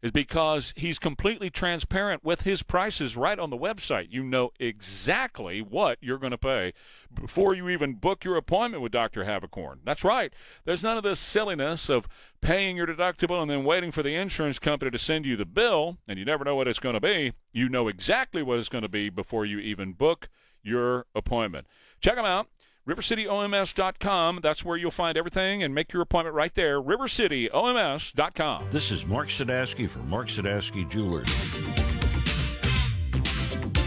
[0.03, 4.07] is because he's completely transparent with his prices right on the website.
[4.11, 6.73] You know exactly what you're going to pay
[7.11, 9.23] before you even book your appointment with Dr.
[9.23, 9.77] Havicorn.
[9.83, 10.31] That's right.
[10.65, 12.07] There's none of this silliness of
[12.41, 15.97] paying your deductible and then waiting for the insurance company to send you the bill,
[16.07, 17.31] and you never know what it's going to be.
[17.51, 20.29] You know exactly what it's going to be before you even book
[20.63, 21.67] your appointment.
[22.01, 22.47] Check them out.
[22.87, 24.39] RiverCityOMS.com.
[24.43, 26.81] That's where you'll find everything and make your appointment right there.
[26.81, 28.69] RiverCityOMS.com.
[28.71, 31.29] This is Mark Sadowski for Mark Sadowski Jewelers.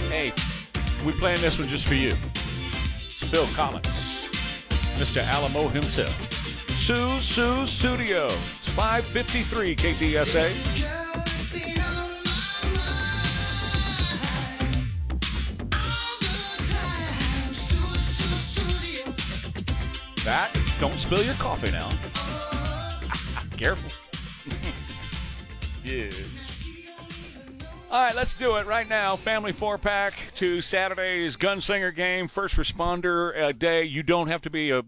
[0.08, 0.32] Hey,
[1.04, 2.16] we playing this one just for you.
[3.10, 3.86] It's Phil Collins,
[4.98, 5.22] Mr.
[5.22, 6.32] Alamo himself.
[6.76, 11.05] Sue Sue Studio, 553 KTSA.
[20.26, 21.88] That, don't spill your coffee now.
[23.56, 23.92] Careful.
[25.84, 26.10] yeah.
[27.92, 29.14] All right, let's do it right now.
[29.14, 33.84] Family four pack to Saturday's Gunslinger game, first responder uh, day.
[33.84, 34.82] You don't have to be a,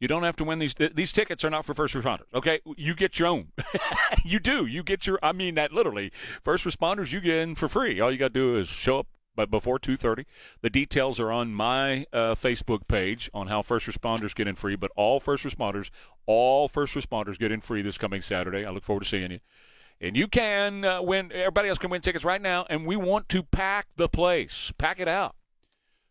[0.00, 0.74] you don't have to win these.
[0.74, 2.26] Th- these tickets are not for first responders.
[2.34, 3.52] Okay, you get your own.
[4.24, 4.66] you do.
[4.66, 5.20] You get your.
[5.22, 6.10] I mean that literally.
[6.42, 8.00] First responders, you get in for free.
[8.00, 10.24] All you got to do is show up but before 2.30
[10.60, 14.76] the details are on my uh, facebook page on how first responders get in free
[14.76, 15.90] but all first responders
[16.26, 19.40] all first responders get in free this coming saturday i look forward to seeing you
[20.00, 21.30] And you can uh, win.
[21.32, 24.72] Everybody else can win tickets right now, and we want to pack the place.
[24.76, 25.36] Pack it out.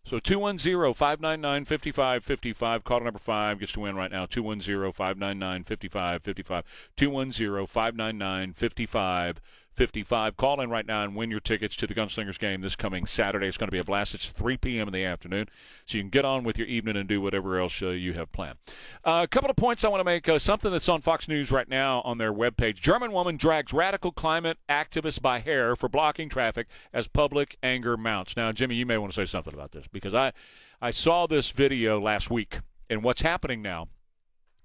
[0.03, 2.84] So 210-599-5555.
[2.84, 4.25] Caller number five gets to win right now.
[4.25, 6.63] 210-599-5555.
[6.97, 9.38] 210-599-5555.
[10.38, 13.47] Call in right now and win your tickets to the Gunslingers game this coming Saturday.
[13.47, 14.13] It's going to be a blast.
[14.13, 14.88] It's 3 p.m.
[14.88, 15.47] in the afternoon,
[15.86, 18.31] so you can get on with your evening and do whatever else uh, you have
[18.31, 18.57] planned.
[19.03, 20.27] Uh, a couple of points I want to make.
[20.29, 22.75] Uh, something that's on Fox News right now on their webpage.
[22.75, 28.36] German woman drags radical climate activist by hair for blocking traffic as public anger mounts.
[28.38, 30.34] Now, Jimmy, you may want to say something about this because I,
[30.81, 33.88] I saw this video last week, and what's happening now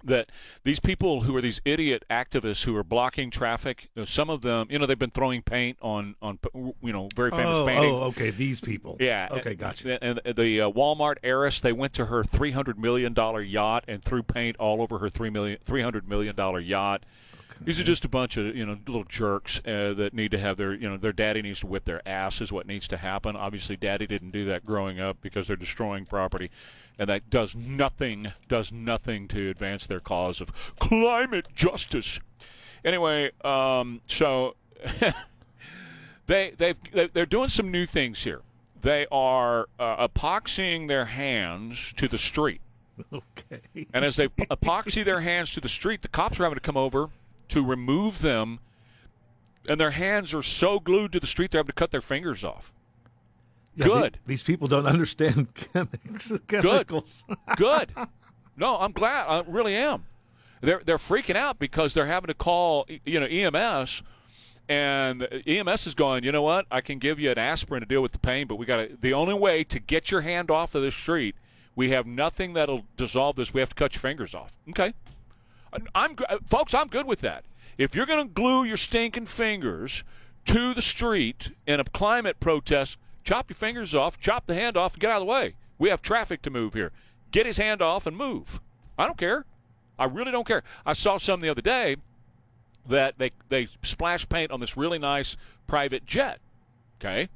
[0.05, 0.31] that
[0.65, 4.79] these people who are these idiot activists who are blocking traffic, some of them, you
[4.79, 7.93] know, they've been throwing paint on on you know very famous oh, paintings.
[7.93, 8.97] oh, okay, these people.
[9.01, 9.29] Yeah.
[9.31, 10.03] Okay, gotcha.
[10.03, 13.85] And, and the uh, Walmart heiress, they went to her three hundred million dollar yacht
[13.89, 17.05] and threw paint all over her three million three hundred million dollar yacht.
[17.61, 20.57] These are just a bunch of you know little jerks uh, that need to have
[20.57, 23.35] their you know their daddy needs to whip their ass is what needs to happen.
[23.35, 26.51] Obviously, daddy didn't do that growing up because they're destroying property,
[26.99, 32.21] and that does nothing does nothing to advance their cause of climate justice.
[32.85, 34.55] Anyway, um, so
[36.27, 38.42] they they've they're doing some new things here.
[38.83, 42.61] They are uh, epoxying their hands to the street.
[43.12, 43.87] Okay.
[43.92, 46.79] And as they epoxy their hands to the street, the cops are having to come
[46.79, 47.11] over
[47.49, 48.59] to remove them,
[49.69, 52.45] and their hands are so glued to the street they're having to cut their fingers
[52.45, 52.73] off.
[53.75, 54.19] Yeah, the- Good.
[54.27, 57.25] these people don't understand chemics, chemicals.
[57.57, 57.91] Good.
[58.57, 59.27] No, I'm glad.
[59.27, 60.05] I really am.
[60.63, 64.03] They're they're freaking out because they're having to call you know EMS,
[64.69, 66.25] and EMS is going.
[66.25, 66.65] You know what?
[66.71, 69.03] I can give you an aspirin to deal with the pain, but we got.
[69.03, 71.37] The only way to get your hand off of the street,
[71.75, 73.53] we have nothing that'll dissolve this.
[73.53, 74.53] We have to cut your fingers off.
[74.71, 74.95] Okay.
[75.95, 76.75] I'm uh, folks.
[76.75, 77.45] I'm good with that.
[77.79, 80.03] If you're going to glue your stinking fingers
[80.47, 84.95] to the street in a climate protest, chop your fingers off, chop the hand off,
[84.95, 85.55] and get out of the way.
[85.79, 86.93] We have traffic to move here.
[87.33, 88.61] Get his hand off and move.
[88.99, 89.45] I don't care.
[89.99, 90.62] I really don't care.
[90.85, 91.97] I saw some the other day
[92.89, 95.37] that they they splash paint on this really nice
[95.67, 96.41] private jet.
[97.01, 97.29] Okay.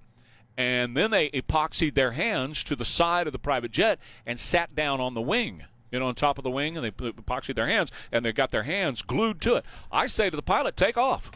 [0.56, 4.74] And then they epoxied their hands to the side of the private jet and sat
[4.74, 7.56] down on the wing, you know, on top of the wing, and they p- epoxied
[7.56, 9.64] their hands, and they got their hands glued to it.
[9.90, 11.30] I say to the pilot, take off.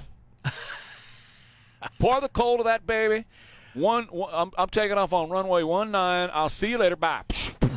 [1.98, 3.26] Pour the coal to that baby.
[3.74, 6.30] One, one I'm, I'm taking off on runway one nine.
[6.32, 6.96] I'll see you later.
[6.96, 7.22] Bye.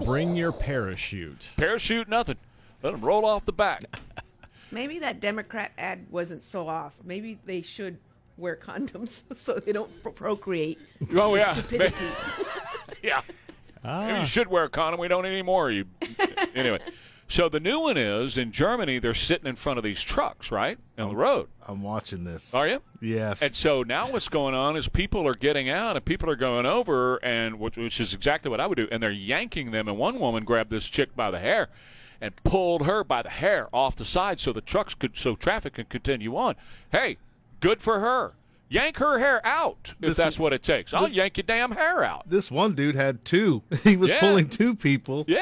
[0.03, 1.49] Bring your parachute.
[1.57, 2.37] Parachute, nothing.
[2.83, 3.83] Let them roll off the back.
[4.71, 6.93] Maybe that Democrat ad wasn't so off.
[7.03, 7.97] Maybe they should
[8.37, 10.77] wear condoms so they don't procreate.
[11.15, 12.05] Oh yeah, Stupidity.
[13.01, 13.21] yeah.
[13.87, 14.99] Maybe you should wear a condom.
[14.99, 15.71] We don't anymore.
[15.71, 15.85] You
[16.55, 16.79] anyway.
[17.29, 18.99] So the new one is in Germany.
[18.99, 21.49] They're sitting in front of these trucks, right, on the road.
[21.67, 22.53] I'm watching this.
[22.53, 22.81] Are you?
[23.01, 23.41] Yes.
[23.41, 26.65] And so now what's going on is people are getting out and people are going
[26.65, 29.89] over, and which, which is exactly what I would do, and they're yanking them.
[29.89, 31.67] And one woman grabbed this chick by the hair
[32.21, 35.73] and pulled her by the hair off the side so the trucks could, so traffic
[35.73, 36.55] could continue on.
[36.91, 37.17] Hey,
[37.59, 38.33] good for her.
[38.69, 40.93] Yank her hair out if This that's is- what it takes.
[40.93, 42.29] I'll this- yank your damn hair out.
[42.29, 43.63] this one dude had two.
[43.83, 44.19] He was Yeah.
[44.19, 45.23] pulling two people.
[45.27, 45.41] Yeah.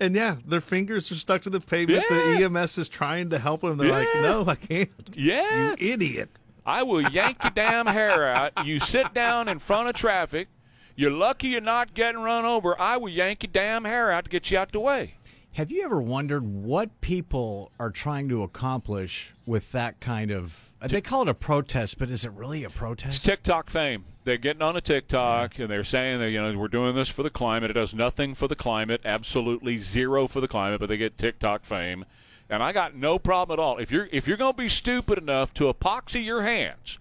[0.00, 2.04] And yeah, their fingers are stuck to the pavement.
[2.10, 2.38] Yeah.
[2.38, 3.76] The EMS is trying to help him.
[3.76, 4.90] They're like, no, I can't.
[5.14, 5.74] Yeah.
[5.78, 6.30] You idiot.
[6.64, 8.64] I will yank your damn hair out.
[8.64, 10.48] You sit down in front of traffic.
[10.94, 12.78] You're lucky you're not getting run over.
[12.80, 15.14] I will yank your damn hair out to get you out the way.
[15.52, 20.70] Have you ever wondered what people are trying to accomplish with that kind of?
[20.82, 23.18] Uh, they call it a protest, but is it really a protest?
[23.18, 23.24] It's?
[23.24, 24.04] TikTok fame.
[24.24, 27.22] They're getting on a TikTok and they're saying that you know we're doing this for
[27.22, 27.70] the climate.
[27.70, 31.64] It does nothing for the climate, absolutely zero for the climate, but they get TikTok
[31.64, 32.04] fame.
[32.52, 33.78] And I got no problem at all.
[33.78, 36.98] If you're if you're going to be stupid enough to epoxy your hands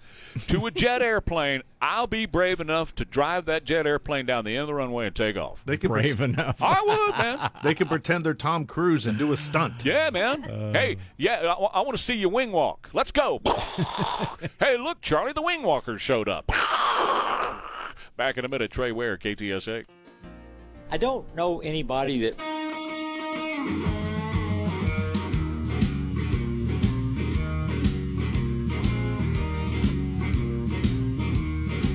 [0.48, 4.52] to a jet airplane, I'll be brave enough to drive that jet airplane down the
[4.52, 5.62] end of the runway and take off.
[5.66, 6.62] They can Brave enough.
[6.62, 7.52] I would, man.
[7.66, 9.84] They can pretend they're Tom Cruise and do a stunt.
[9.84, 10.46] Yeah, man.
[10.46, 12.90] Uh, hey, yeah, I, want to see you wing walk.
[12.94, 13.42] Let's go.
[14.60, 16.48] hey, look, Charlie, the wing walkers showed up.
[18.16, 19.86] Back in a minute, Trey Ware, KTSA.
[20.90, 24.01] I don't know anybody that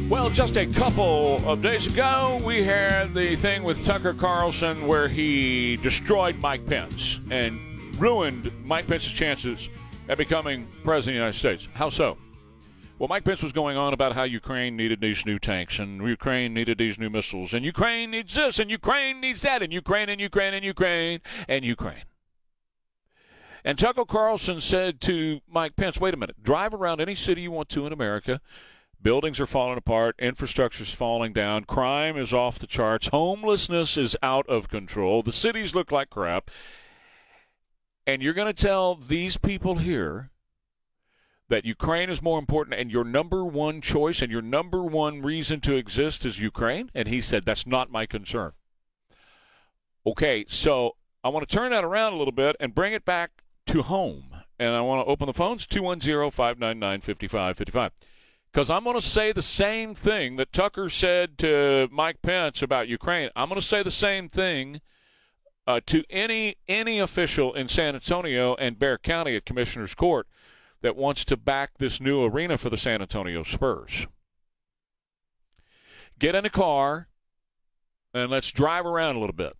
[0.08, 5.08] Well, just a couple of days ago, we had the thing with Tucker Carlson where
[5.08, 7.58] he destroyed Mike Pence and
[7.98, 9.68] ruined Mike Pence's chances
[10.08, 11.68] at becoming president of the United States.
[11.74, 12.18] How so?
[13.00, 16.54] Well, Mike Pence was going on about how Ukraine needed these new tanks and Ukraine
[16.54, 20.20] needed these new missiles and Ukraine needs this and Ukraine needs that and Ukraine and
[20.20, 22.04] Ukraine and Ukraine and Ukraine.
[23.64, 27.50] And Tucker Carlson said to Mike Pence, wait a minute, drive around any city you
[27.50, 28.40] want to in America.
[29.02, 34.48] Buildings are falling apart, infrastructure's falling down, crime is off the charts, homelessness is out
[34.48, 36.50] of control, the cities look like crap.
[38.06, 40.30] And you're going to tell these people here
[41.48, 45.60] that Ukraine is more important and your number one choice and your number one reason
[45.60, 46.90] to exist is Ukraine?
[46.94, 48.52] And he said, That's not my concern.
[50.06, 53.42] Okay, so I want to turn that around a little bit and bring it back
[53.66, 54.30] to home.
[54.58, 57.92] And I want to open the phones 210 599 5555.
[58.56, 62.88] Because I'm going to say the same thing that Tucker said to Mike Pence about
[62.88, 63.28] Ukraine.
[63.36, 64.80] I'm going to say the same thing
[65.66, 70.26] uh, to any any official in San Antonio and Bexar County at Commissioner's Court
[70.80, 74.06] that wants to back this new arena for the San Antonio Spurs.
[76.18, 77.08] Get in a car
[78.14, 79.52] and let's drive around a little bit.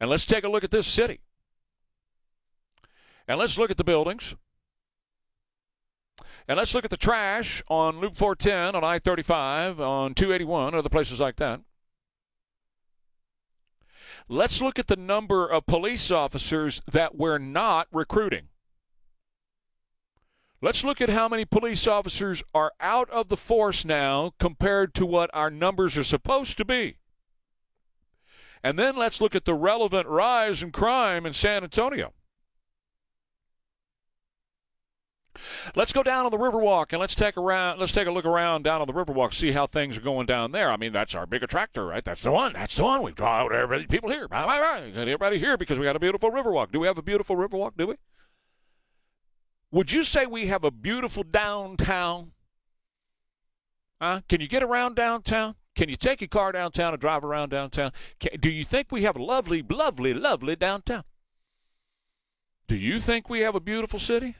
[0.00, 1.20] And let's take a look at this city.
[3.28, 4.36] And let's look at the buildings.
[6.48, 10.88] And let's look at the trash on Loop 410, on I 35, on 281, other
[10.88, 11.60] places like that.
[14.28, 18.48] Let's look at the number of police officers that we're not recruiting.
[20.62, 25.06] Let's look at how many police officers are out of the force now compared to
[25.06, 26.98] what our numbers are supposed to be.
[28.62, 32.12] And then let's look at the relevant rise in crime in San Antonio.
[35.74, 37.78] Let's go down on the Riverwalk and let's take around.
[37.78, 40.52] Let's take a look around down on the Riverwalk, see how things are going down
[40.52, 40.70] there.
[40.70, 42.04] I mean, that's our big attractor, right?
[42.04, 42.52] That's the one.
[42.54, 43.02] That's the one.
[43.02, 44.28] We draw out everybody, people here.
[44.28, 44.92] Bye, bye, bye.
[44.94, 46.72] Everybody here because we got a beautiful Riverwalk.
[46.72, 47.72] Do we have a beautiful Riverwalk?
[47.76, 47.94] Do we?
[49.70, 52.32] Would you say we have a beautiful downtown?
[54.00, 54.22] Huh?
[54.28, 55.54] Can you get around downtown?
[55.76, 57.92] Can you take your car downtown and drive around downtown?
[58.18, 61.04] Can, do you think we have a lovely, lovely, lovely downtown?
[62.66, 64.34] Do you think we have a beautiful city?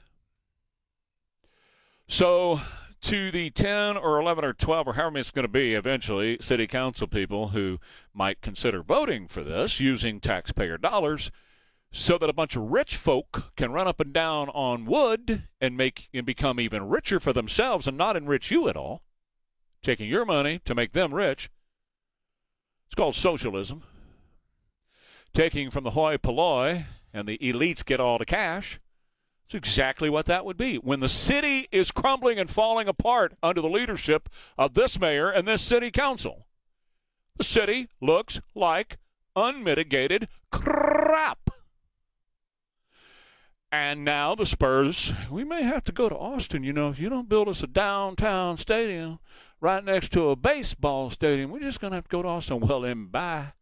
[2.10, 2.60] So,
[3.02, 6.38] to the 10 or 11 or 12 or however many it's going to be eventually,
[6.40, 7.78] city council people who
[8.12, 11.30] might consider voting for this using taxpayer dollars
[11.92, 15.76] so that a bunch of rich folk can run up and down on wood and
[15.76, 19.02] make and become even richer for themselves and not enrich you at all,
[19.80, 21.48] taking your money to make them rich.
[22.88, 23.84] It's called socialism.
[25.32, 28.80] Taking from the hoi polloi and the elites get all the cash.
[29.50, 30.76] It's exactly what that would be.
[30.76, 35.48] When the city is crumbling and falling apart under the leadership of this mayor and
[35.48, 36.46] this city council,
[37.36, 38.98] the city looks like
[39.34, 41.50] unmitigated crap.
[43.72, 46.62] And now the Spurs, we may have to go to Austin.
[46.62, 49.18] You know, if you don't build us a downtown stadium
[49.60, 52.60] right next to a baseball stadium, we're just going to have to go to Austin.
[52.60, 53.54] Well, then, bye.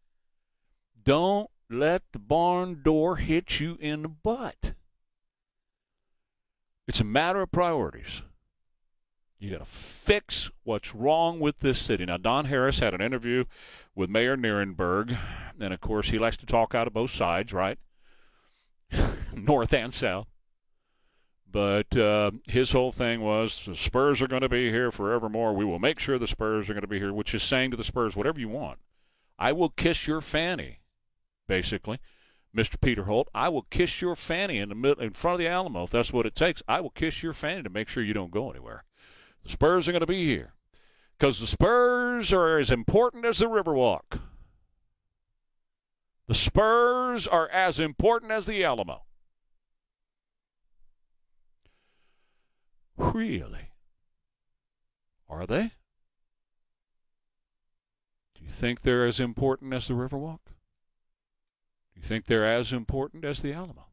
[1.03, 4.75] Don't let the barn door hit you in the butt.
[6.89, 8.23] It's a matter of priorities.
[9.37, 12.03] You got to fix what's wrong with this city.
[12.03, 13.45] Now, Don Harris had an interview
[13.93, 15.15] with Mayor Nirenberg,
[15.59, 17.77] and of course, he likes to talk out of both sides, right?
[19.35, 20.25] North and South.
[21.49, 25.53] But uh, his whole thing was the Spurs are going to be here forevermore.
[25.53, 27.77] We will make sure the Spurs are going to be here, which is saying to
[27.77, 28.79] the Spurs, whatever you want.
[29.37, 30.79] I will kiss your fanny,
[31.47, 31.99] basically.
[32.55, 32.81] Mr.
[32.81, 35.83] Peter Holt, I will kiss your fanny in the middle, in front of the Alamo
[35.83, 36.63] if that's what it takes.
[36.67, 38.85] I will kiss your fanny to make sure you don't go anywhere.
[39.43, 40.53] The Spurs are going to be here
[41.17, 44.19] because the Spurs are as important as the Riverwalk.
[46.27, 49.03] The Spurs are as important as the Alamo.
[52.97, 53.71] Really?
[55.29, 55.71] Are they?
[58.35, 60.39] Do you think they're as important as the Riverwalk?
[62.01, 63.87] You think they're as important as the Alamo?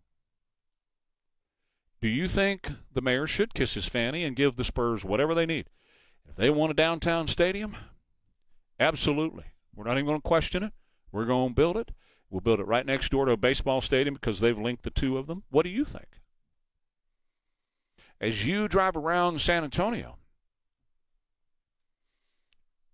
[2.00, 5.46] Do you think the mayor should kiss his fanny and give the Spurs whatever they
[5.46, 5.68] need?
[6.28, 7.76] If they want a downtown stadium,
[8.78, 9.46] absolutely.
[9.74, 10.72] We're not even going to question it.
[11.10, 11.90] We're going to build it.
[12.30, 15.18] We'll build it right next door to a baseball stadium because they've linked the two
[15.18, 15.42] of them.
[15.50, 16.20] What do you think?
[18.20, 20.16] As you drive around San Antonio,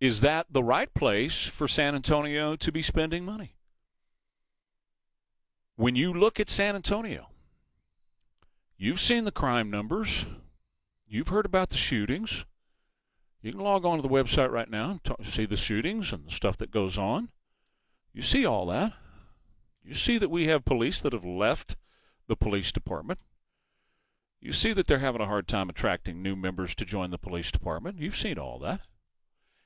[0.01, 3.57] is that the right place for San Antonio to be spending money?
[5.77, 7.29] When you look at San Antonio,
[8.77, 10.27] you've seen the crime numbers,
[11.07, 12.45] you've heard about the shootings.
[13.41, 16.31] You can log on to the website right now and see the shootings and the
[16.31, 17.31] stuff that goes on.
[18.13, 18.93] You see all that.
[19.83, 21.77] You see that we have police that have left
[22.29, 23.19] the police department.
[24.41, 27.51] You see that they're having a hard time attracting new members to join the police
[27.51, 27.99] department.
[27.99, 28.83] You've seen all that.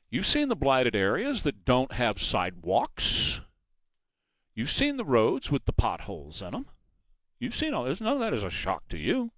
[0.08, 3.40] You've seen the blighted areas that don't have sidewalks.
[4.56, 6.66] You've seen the roads with the potholes in them.
[7.38, 8.00] You've seen all this.
[8.00, 9.30] None of that is a shock to you.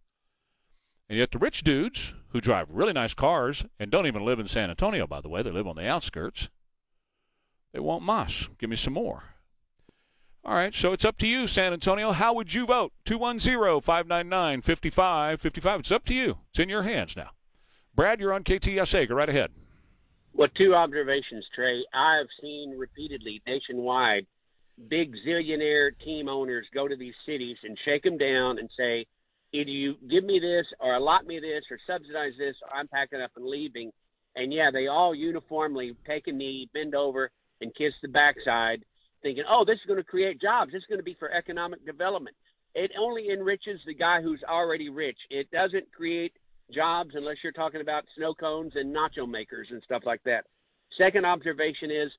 [1.08, 4.46] And yet the rich dudes who drive really nice cars and don't even live in
[4.46, 6.50] San Antonio, by the way, they live on the outskirts,
[7.72, 8.48] they want Moss.
[8.58, 9.24] Give me some more.
[10.44, 12.12] All right, so it's up to you, San Antonio.
[12.12, 12.92] How would you vote?
[13.04, 15.80] 210 599 5555.
[15.80, 16.38] It's up to you.
[16.50, 17.30] It's in your hands now.
[17.92, 19.08] Brad, you're on KTSA.
[19.08, 19.50] Go right ahead.
[20.32, 21.84] Well, two observations, Trey.
[21.92, 24.26] I've seen repeatedly nationwide
[24.88, 29.06] big zillionaire team owners go to these cities and shake them down and say,
[29.52, 33.20] either you give me this or allot me this or subsidize this or I'm packing
[33.20, 33.90] up and leaving.
[34.36, 38.84] And yeah, they all uniformly take a knee, bend over, and kiss the backside,
[39.22, 40.70] thinking, oh, this is going to create jobs.
[40.72, 42.36] This is going to be for economic development.
[42.74, 45.18] It only enriches the guy who's already rich.
[45.30, 46.34] It doesn't create
[46.72, 50.44] jobs unless you're talking about snow cones and nacho makers and stuff like that.
[50.96, 52.10] Second observation is,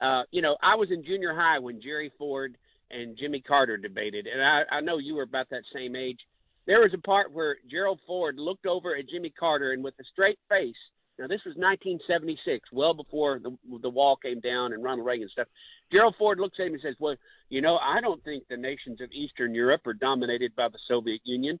[0.00, 2.56] uh, you know, I was in junior high when Jerry Ford
[2.90, 6.18] and Jimmy Carter debated, and I, I know you were about that same age.
[6.66, 10.04] There was a part where Gerald Ford looked over at Jimmy Carter and with a
[10.12, 10.76] straight face.
[11.18, 15.48] Now this was 1976, well before the the wall came down and Ronald Reagan stuff.
[15.90, 17.16] Gerald Ford looks at him and says, "Well,
[17.48, 21.20] you know, I don't think the nations of Eastern Europe are dominated by the Soviet
[21.24, 21.58] Union."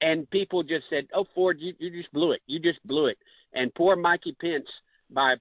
[0.00, 2.40] And people just said, "Oh, Ford, you, you just blew it.
[2.46, 3.18] You just blew it."
[3.52, 4.66] And poor Mikey Pence,
[5.10, 5.34] by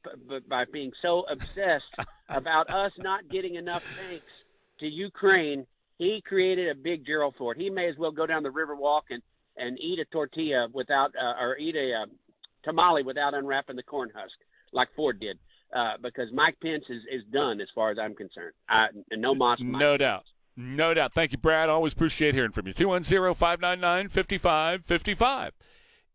[0.47, 1.85] by being so obsessed
[2.29, 4.25] about us not getting enough tanks
[4.79, 5.65] to Ukraine,
[5.97, 7.57] he created a big Gerald Ford.
[7.57, 9.21] He may as well go down the Riverwalk and
[9.57, 12.05] and eat a tortilla without uh, or eat a uh,
[12.63, 14.35] tamale without unwrapping the corn husk
[14.73, 15.37] like Ford did.
[15.75, 18.53] Uh, because Mike Pence is, is done as far as I'm concerned.
[18.69, 19.57] I, no Moss.
[19.61, 20.23] No doubt.
[20.55, 21.13] No doubt.
[21.13, 21.69] Thank you, Brad.
[21.69, 22.73] Always appreciate hearing from you.
[22.73, 25.53] 210 599 5555.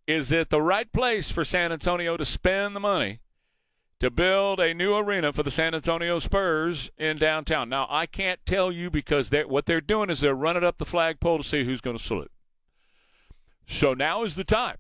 [0.07, 3.21] Is it the right place for San Antonio to spend the money
[4.01, 7.69] to build a new arena for the San Antonio Spurs in downtown?
[7.69, 10.85] Now, I can't tell you because they're, what they're doing is they're running up the
[10.85, 12.33] flagpole to see who's going to salute.
[13.67, 14.79] So now is the time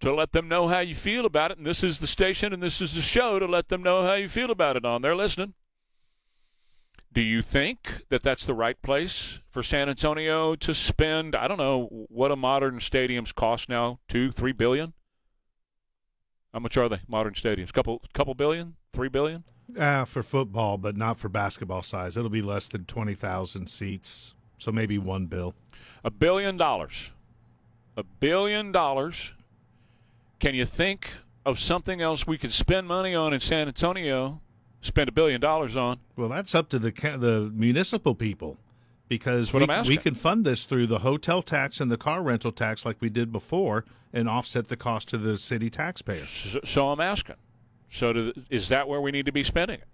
[0.00, 1.58] to let them know how you feel about it.
[1.58, 4.14] And this is the station and this is the show to let them know how
[4.14, 5.02] you feel about it on.
[5.02, 5.54] They're listening.
[7.12, 11.34] Do you think that that's the right place for San Antonio to spend?
[11.34, 14.00] I don't know what a modern stadiums cost now.
[14.06, 14.92] Two, three billion.
[16.56, 17.00] How much are they?
[17.06, 17.70] Modern stadiums?
[17.70, 19.44] Couple, couple billion, three billion.
[19.78, 22.16] Uh, for football, but not for basketball size.
[22.16, 25.52] It'll be less than twenty thousand seats, so maybe one bill.
[26.02, 27.12] A billion dollars.
[27.98, 29.34] A billion dollars
[30.40, 31.10] can you think
[31.44, 34.40] of something else we could spend money on in San Antonio?
[34.80, 35.98] Spend a billion dollars on.
[36.16, 38.56] Well, that's up to the the municipal people,
[39.08, 42.84] because we, we can fund this through the hotel tax and the car rental tax,
[42.84, 46.24] like we did before, and offset the cost to the city taxpayer.
[46.24, 47.36] So, so I'm asking.
[47.90, 49.88] So do, is that where we need to be spending it?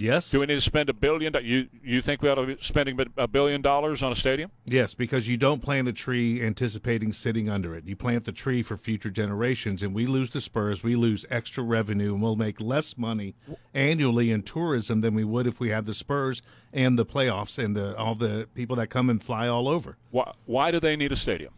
[0.00, 0.30] Yes.
[0.30, 1.34] Do we need to spend a billion?
[1.42, 4.50] You you think we ought to be spending a billion dollars on a stadium?
[4.64, 7.84] Yes, because you don't plant a tree anticipating sitting under it.
[7.84, 11.62] You plant the tree for future generations, and we lose the Spurs, we lose extra
[11.62, 13.34] revenue, and we'll make less money
[13.74, 16.40] annually in tourism than we would if we had the Spurs
[16.72, 19.98] and the playoffs and the all the people that come and fly all over.
[20.10, 21.52] Why why do they need a stadium?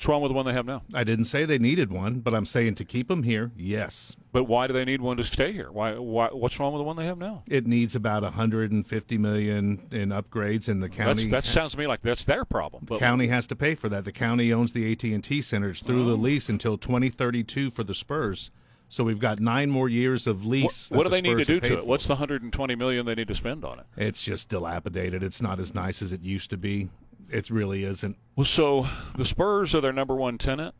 [0.00, 0.80] What's wrong with the one they have now?
[0.94, 4.16] I didn't say they needed one, but I'm saying to keep them here, yes.
[4.32, 5.70] But why do they need one to stay here?
[5.70, 5.98] Why?
[5.98, 6.28] Why?
[6.28, 7.42] What's wrong with the one they have now?
[7.46, 11.28] It needs about 150 million in upgrades, and the county.
[11.28, 12.86] That's, that sounds to me like that's their problem.
[12.86, 14.06] The county has to pay for that.
[14.06, 16.08] The county owns the AT and T centers through oh.
[16.08, 18.50] the lease until 2032 for the Spurs.
[18.88, 20.90] So we've got nine more years of lease.
[20.90, 21.74] What, what do the they need to do to for.
[21.74, 21.86] it?
[21.86, 23.86] What's the 120 million they need to spend on it?
[23.98, 25.22] It's just dilapidated.
[25.22, 26.88] It's not as nice as it used to be
[27.30, 28.16] it really isn't.
[28.36, 30.74] Well, so the Spurs are their number one tenant.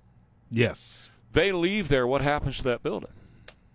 [0.50, 1.10] Yes.
[1.32, 2.06] They leave there.
[2.06, 3.12] What happens to that building?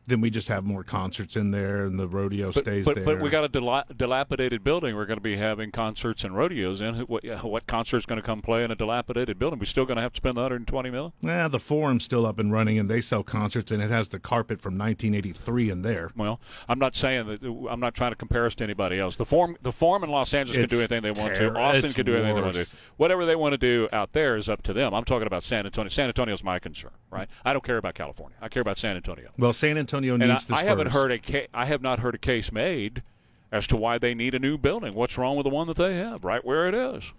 [0.08, 3.06] Then we just have more concerts in there, and the rodeo but, stays but, there.
[3.06, 4.96] But we got a dilapidated building.
[4.96, 6.96] We're going to be having concerts and rodeos in.
[7.02, 9.60] What, what concert's going to come play in a dilapidated building?
[9.60, 11.14] We still going to have to spend the 120 million?
[11.22, 14.20] Yeah, the forum's still up and running, and they sell concerts, and it has the
[14.20, 16.12] carpet from 1983 in there.
[16.16, 16.40] Well,
[16.70, 17.44] I'm not saying that.
[17.70, 19.16] I'm not trying to compare us to anybody else.
[19.16, 21.54] The forum, the forum in Los Angeles it's can do anything they want to.
[21.56, 22.72] Austin it's can do anything they want to do.
[22.98, 24.94] Whatever they want to do out there is up to them.
[24.94, 25.90] I'm talking about San Antonio.
[25.90, 27.28] San Antonio's my concern, right?
[27.44, 28.38] I don't care about California.
[28.42, 29.32] I care about San Antonio.
[29.38, 32.00] Well, San Antonio And needs I, the I haven't heard a ca- I have not
[32.00, 33.04] heard a case made
[33.52, 34.94] as to why they need a new building.
[34.94, 37.14] What's wrong with the one that they have, right where it is?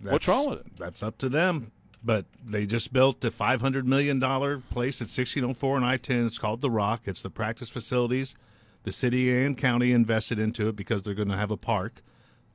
[0.00, 0.76] What's That's- wrong with it?
[0.76, 1.72] That's up to them.
[2.04, 5.84] But they just built a five hundred million dollar place at sixteen oh four and
[5.86, 6.26] I ten.
[6.26, 7.02] It's called the Rock.
[7.04, 8.34] It's the practice facilities.
[8.82, 12.02] The city and county invested into it because they're going to have a park.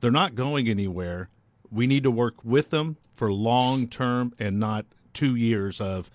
[0.00, 1.30] They're not going anywhere.
[1.70, 6.10] We need to work with them for long term and not two years of.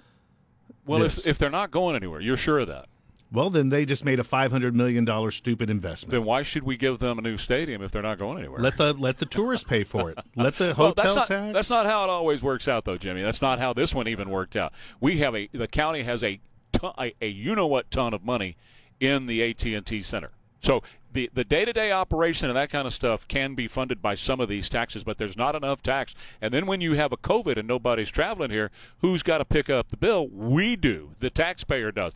[0.86, 1.20] Well, this.
[1.20, 2.86] if, if they're not going anywhere, you're sure of that.
[3.34, 6.12] Well, then they just made a five hundred million dollar stupid investment.
[6.12, 8.62] Then why should we give them a new stadium if they're not going anywhere?
[8.62, 10.20] Let the let the tourists pay for it.
[10.36, 11.54] Let the Well, hotel that's not, tax.
[11.54, 13.24] That's not how it always works out, though, Jimmy.
[13.24, 14.72] That's not how this one even worked out.
[15.00, 16.40] We have a the county has a
[16.72, 18.56] ton, a, a you know what ton of money
[19.00, 20.32] in the AT and T Center.
[20.60, 20.82] So
[21.12, 24.16] the the day to day operation and that kind of stuff can be funded by
[24.16, 26.16] some of these taxes, but there's not enough tax.
[26.42, 29.70] And then when you have a COVID and nobody's traveling here, who's got to pick
[29.70, 30.28] up the bill?
[30.28, 31.12] We do.
[31.20, 32.14] The taxpayer does.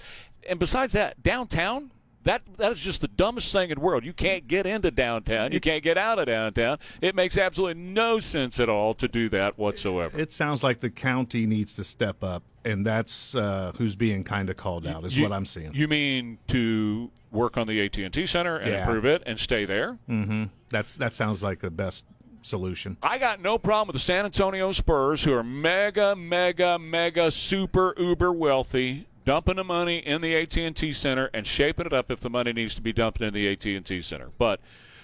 [0.47, 1.91] And besides that, downtown.
[2.23, 4.03] That that is just the dumbest thing in the world.
[4.03, 5.53] You can't get into downtown.
[5.53, 6.77] You can't get out of downtown.
[6.99, 10.19] It makes absolutely no sense at all to do that whatsoever.
[10.19, 14.49] It sounds like the county needs to step up, and that's uh, who's being kind
[14.49, 15.05] of called out.
[15.05, 15.73] Is You- what I'm seeing.
[15.73, 18.79] You mean to work on the AT and T Center and Yeah.
[18.85, 19.97] improve it and stay there?
[20.09, 20.45] mm-hmm.
[20.69, 22.03] That's that sounds like the best
[22.41, 22.97] solution.
[23.01, 27.93] I got no problem with the San Antonio Spurs, who are mega, mega, mega, super,
[27.97, 32.29] uber wealthy, dumping the money in the AT&T Center and shaping it up if the
[32.29, 34.29] money needs to be dumped in the AT&T Center.
[34.37, 34.61] But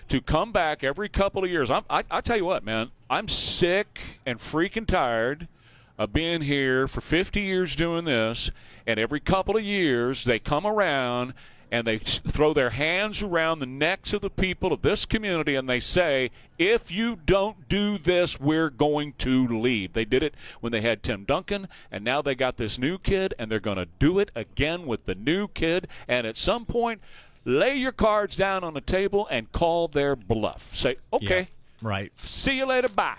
[0.08, 3.28] to come back every couple of years, I'm, I, I tell you what, man, I'm
[3.28, 5.50] sick and freaking tired
[5.98, 8.50] of being here for 50 years doing this,
[8.88, 11.34] and every couple of years they come around
[11.74, 15.68] and they throw their hands around the necks of the people of this community and
[15.68, 19.94] they say, if you don't do this, we're going to leave.
[19.94, 23.34] They did it when they had Tim Duncan, and now they got this new kid,
[23.40, 25.88] and they're going to do it again with the new kid.
[26.08, 27.02] And at some point,
[27.44, 30.76] lay your cards down on the table and call their bluff.
[30.76, 31.48] Say, okay,
[31.82, 32.12] Right.
[32.20, 33.16] see you later, bye.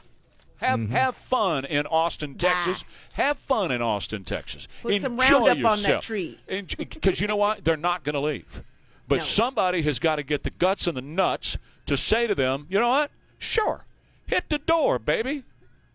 [0.58, 0.92] Have Mm-hmm.
[0.92, 2.84] have fun in Austin, Texas.
[3.14, 4.68] Have fun in Austin, Texas.
[4.82, 6.38] Put some Enjoy Roundup on that tree.
[6.48, 7.64] Because you know what?
[7.64, 8.62] They're not going to leave.
[9.08, 9.22] But No.
[9.24, 12.80] somebody has got to get the guts and the nuts to say to them, you
[12.80, 13.10] know what?
[13.38, 13.84] Sure.
[14.26, 15.42] Hit the door, baby.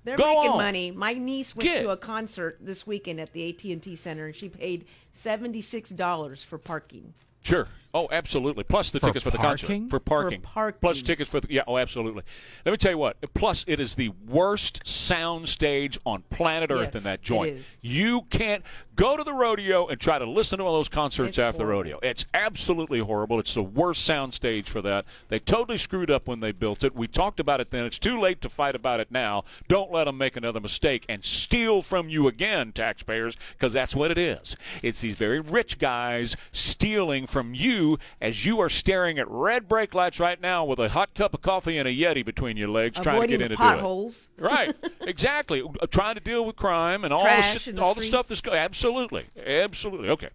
[0.04, 0.58] They're Go making on.
[0.58, 0.92] money.
[0.92, 1.82] My niece went Get.
[1.82, 6.58] to a concert this weekend at the AT&T Center, and she paid seventy-six dollars for
[6.58, 7.14] parking.
[7.42, 7.68] Sure.
[7.94, 8.64] Oh, absolutely.
[8.64, 9.90] Plus the For tickets for the concert.
[9.90, 10.42] For parking.
[10.42, 10.80] parking.
[10.80, 11.48] Plus tickets for the.
[11.50, 12.22] Yeah, oh, absolutely.
[12.66, 13.18] Let me tell you what.
[13.34, 17.58] Plus, it is the worst sound stage on planet Earth Yes, in that joint.
[17.58, 17.80] is.
[17.82, 18.64] You can't
[18.96, 21.60] go to the rodeo and try to listen to one of those concerts It's after
[21.60, 22.00] the rodeo.
[22.04, 23.40] It's absolutely horrible.
[23.40, 25.06] It's the worst sound stage for that.
[25.30, 26.94] They totally screwed up when they built it.
[26.96, 27.86] We talked about it then.
[27.86, 29.46] It's too late to fight about it now.
[29.68, 34.12] Don't let them make another mistake and steal from you again, taxpayers, because that's what
[34.12, 34.56] it is.
[34.84, 37.79] It's these very rich guys stealing from you
[38.22, 41.42] as you are staring at red brake lights right now with a hot cup of
[41.42, 44.30] coffee and a Yeti between your legs trying to get in to potholes.
[44.38, 44.48] do it.
[44.50, 45.62] Right, exactly.
[45.62, 48.54] Uh, Trying to deal with crime and all the, the all the stuff that's go-
[48.54, 50.10] absolutely, absolutely.
[50.10, 50.30] Okay.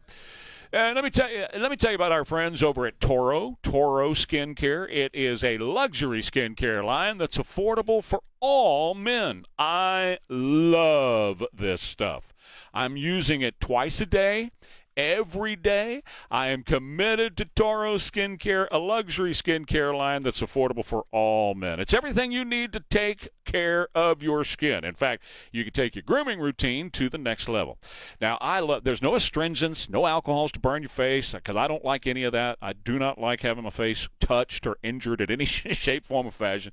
[0.73, 3.59] And let me tell you, let me tell you about our friends over at Toro,
[3.63, 4.91] Toro Skincare.
[4.91, 9.45] It is a luxury skincare line that's affordable for all men.
[9.57, 12.35] I love this stuff.
[12.73, 14.51] I'm using it twice a day.
[14.97, 21.05] Every day, I am committed to Toro Skincare, a luxury skincare line that's affordable for
[21.11, 21.81] all men.
[21.81, 24.85] It's everything you need to take care of your skin.
[24.85, 27.79] In fact, you can take your grooming routine to the next level.
[28.21, 28.85] Now, I love.
[28.85, 32.31] There's no astringents, no alcohols to burn your face because I don't like any of
[32.31, 32.59] that.
[32.63, 36.31] I do not like having my face touched or injured in any shape, form, or
[36.31, 36.71] fashion.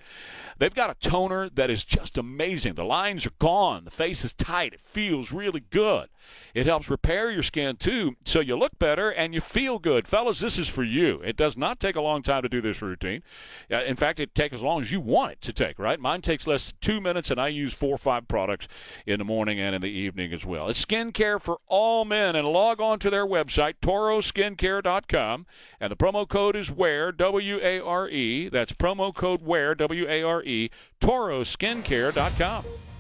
[0.60, 2.76] They've got a toner that is just amazing.
[2.76, 3.86] The lines are gone.
[3.86, 4.74] The face is tight.
[4.74, 6.10] It feels really good.
[6.54, 10.08] It helps repair your skin too, so you look better and you feel good.
[10.08, 11.22] Fellas, this is for you.
[11.24, 13.24] It does not take a long time to do this routine.
[13.72, 16.00] Uh, in fact, it takes as long as you want it to take, right?
[16.00, 18.68] Mine takes less than two minutes, and I use four or five products
[19.06, 20.68] in the morning and in the evening as well.
[20.68, 25.46] It's skincare for all men, and log on to their website, toroskincare.com,
[25.80, 28.50] and the promo code is WARE, W A R E.
[28.50, 30.70] That's promo code WARE, W A R E,
[31.00, 32.91] toroskincare.com.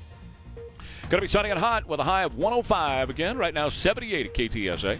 [1.11, 3.37] Going to be sunny and hot with a high of 105 again.
[3.37, 4.97] Right now, 78 at KTSA.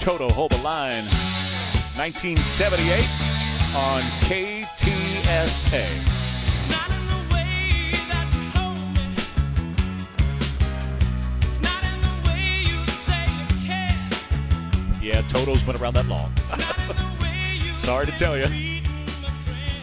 [0.00, 1.02] Toto Hold the Line,
[1.96, 3.02] 1978
[3.74, 5.88] on KTSA.
[15.02, 16.32] Yeah, Toto's been around that long.
[17.76, 18.71] Sorry to tell you.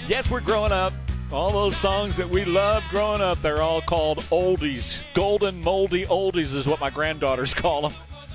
[0.09, 0.91] Yes, we're growing up.
[1.31, 5.03] All those songs that we loved growing up, they're all called oldies.
[5.13, 7.93] Golden, moldy oldies is what my granddaughters call them.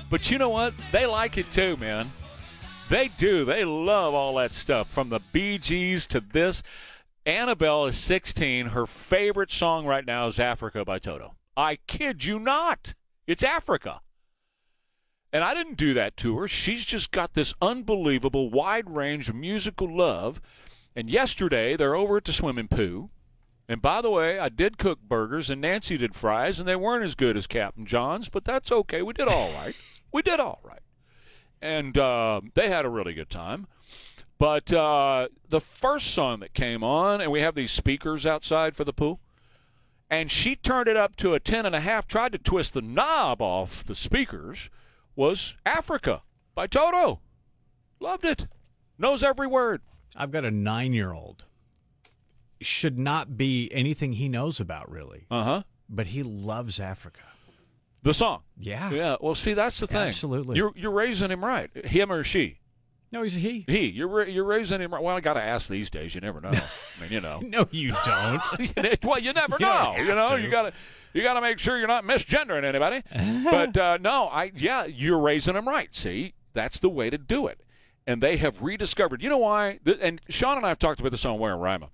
[0.09, 0.73] But you know what?
[0.93, 2.07] They like it too, man.
[2.87, 3.43] They do.
[3.43, 6.63] They love all that stuff from the Bee Gees to this.
[7.25, 8.67] Annabelle is 16.
[8.67, 11.35] Her favorite song right now is Africa by Toto.
[11.57, 12.93] I kid you not.
[13.27, 13.99] It's Africa.
[15.33, 16.47] And I didn't do that to her.
[16.47, 20.39] She's just got this unbelievable wide range of musical love.
[20.95, 23.09] And yesterday, they're over at the swimming pool,
[23.67, 27.03] And by the way, I did cook burgers and Nancy did fries, and they weren't
[27.03, 29.01] as good as Captain John's, but that's okay.
[29.01, 29.75] We did all right.
[30.13, 30.81] we did all right.
[31.61, 33.67] And uh, they had a really good time.
[34.37, 38.83] But uh, the first song that came on, and we have these speakers outside for
[38.83, 39.19] the pool,
[40.09, 42.81] and she turned it up to a ten and a half, tried to twist the
[42.81, 44.69] knob off the speakers,
[45.15, 46.21] was Africa
[46.53, 47.21] by Toto.
[47.99, 48.47] Loved it.
[48.97, 49.81] Knows every word.
[50.15, 51.45] I've got a nine year old.
[52.61, 55.25] Should not be anything he knows about, really.
[55.29, 55.63] Uh huh.
[55.89, 57.19] But he loves Africa.
[58.01, 58.41] The song.
[58.57, 58.91] Yeah.
[58.91, 59.15] Yeah.
[59.19, 59.97] Well, see, that's the thing.
[60.07, 60.57] Absolutely.
[60.57, 61.69] You're you're raising him right.
[61.85, 62.59] Him or she.
[63.11, 63.65] No, he's he.
[63.67, 63.87] He.
[63.87, 65.01] You're you're raising him right.
[65.01, 66.15] Well, I got to ask these days.
[66.15, 66.49] You never know.
[66.51, 67.39] I mean, you know.
[67.43, 68.41] No, you don't.
[69.03, 69.95] well, you never You know.
[69.97, 70.41] You know, to.
[70.41, 70.73] you got to
[71.13, 73.03] you got to make sure you're not misgendering anybody.
[73.43, 75.93] but uh, no, I yeah, you're raising them right.
[75.95, 77.59] See, that's the way to do it.
[78.07, 79.23] And they have rediscovered.
[79.23, 79.79] You know why?
[80.01, 81.89] And Sean and I have talked about this on Where Rima.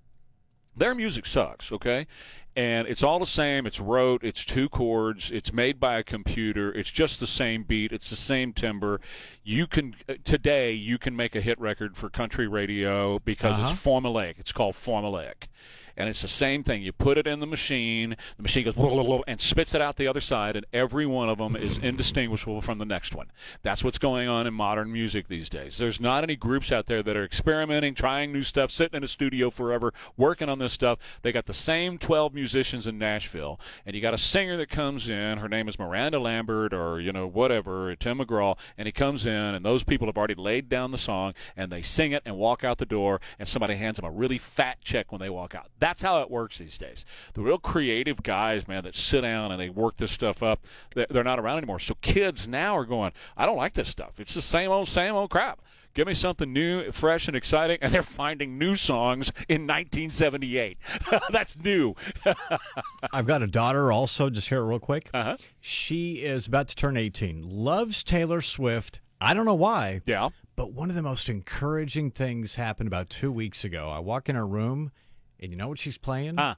[0.76, 2.06] Their music sucks, okay?
[2.54, 3.66] And it's all the same.
[3.66, 4.22] It's rote.
[4.22, 5.30] It's two chords.
[5.30, 6.70] It's made by a computer.
[6.72, 7.92] It's just the same beat.
[7.92, 9.00] It's the same timbre.
[9.42, 13.70] You can uh, today you can make a hit record for country radio because Uh-huh.
[13.72, 14.34] it's formulaic.
[14.38, 15.48] It's called formulaic.
[15.94, 16.80] And it's the same thing.
[16.80, 19.82] You put it in the machine, the machine goes blah, blah, blah, and spits it
[19.82, 23.30] out the other side, and every one of them is indistinguishable from the next one.
[23.62, 25.76] That's what's going on in modern music these days.
[25.76, 29.06] There's not any groups out there that are experimenting, trying new stuff, sitting in a
[29.06, 30.98] studio forever, working on this stuff.
[31.20, 35.08] They got the same 12 musicians in Nashville, and you got a singer that comes
[35.08, 35.38] in.
[35.38, 39.32] Her name is Miranda Lambert, or you know whatever, Tim McGraw, and he comes in,
[39.32, 42.64] and those people have already laid down the song, and they sing it and walk
[42.64, 45.68] out the door, and somebody hands them a really fat check when they walk out.
[45.78, 47.04] That's how it works these days.
[47.34, 50.64] The real creative guys, man, that sit down and they work this stuff up,
[50.96, 51.78] they're not around anymore.
[51.78, 54.18] So kids now are going, I don't like this stuff.
[54.18, 55.60] It's the same old, same old crap.
[55.94, 57.78] Give me something new, fresh, and exciting.
[57.82, 60.78] And they're finding new songs in 1978.
[61.30, 61.94] That's new.
[63.12, 65.10] I've got a daughter also, just here real quick.
[65.12, 65.36] Uh-huh.
[65.60, 69.00] She is about to turn 18, loves Taylor Swift.
[69.20, 70.00] I don't know why.
[70.06, 70.30] Yeah.
[70.56, 73.90] But one of the most encouraging things happened about two weeks ago.
[73.90, 74.92] I walk in her room,
[75.40, 76.36] and you know what she's playing?
[76.38, 76.54] Huh.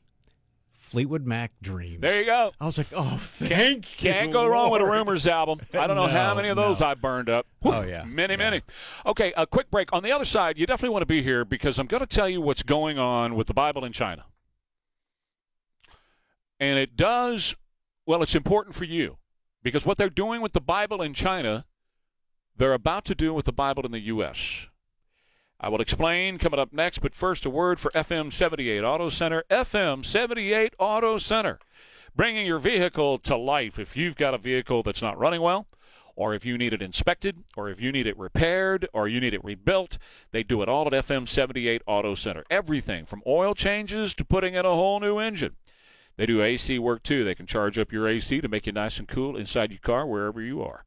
[0.84, 2.00] Fleetwood Mac Dreams.
[2.00, 2.52] There you go.
[2.60, 4.10] I was like, oh, thank Can't, you.
[4.10, 5.60] can't go wrong with a Rumors album.
[5.72, 6.86] I don't know how many of those no.
[6.86, 7.46] I burned up.
[7.64, 8.04] Oh, yeah.
[8.04, 8.62] Many, many.
[9.06, 9.92] Okay, a quick break.
[9.92, 12.28] On the other side, you definitely want to be here because I'm going to tell
[12.28, 14.26] you what's going on with the Bible in China.
[16.60, 17.56] And it does,
[18.06, 19.16] well, it's important for you
[19.62, 21.64] because what they're doing with the Bible in China,
[22.56, 24.68] they're about to do with the Bible in the U.S.
[25.64, 29.44] I will explain coming up next, but first a word for FM 78 Auto Center.
[29.48, 31.58] FM 78 Auto Center,
[32.14, 33.78] bringing your vehicle to life.
[33.78, 35.66] If you've got a vehicle that's not running well,
[36.16, 39.32] or if you need it inspected, or if you need it repaired, or you need
[39.32, 39.96] it rebuilt,
[40.32, 42.44] they do it all at FM 78 Auto Center.
[42.50, 45.56] Everything from oil changes to putting in a whole new engine.
[46.18, 47.24] They do AC work too.
[47.24, 50.06] They can charge up your AC to make you nice and cool inside your car
[50.06, 50.84] wherever you are.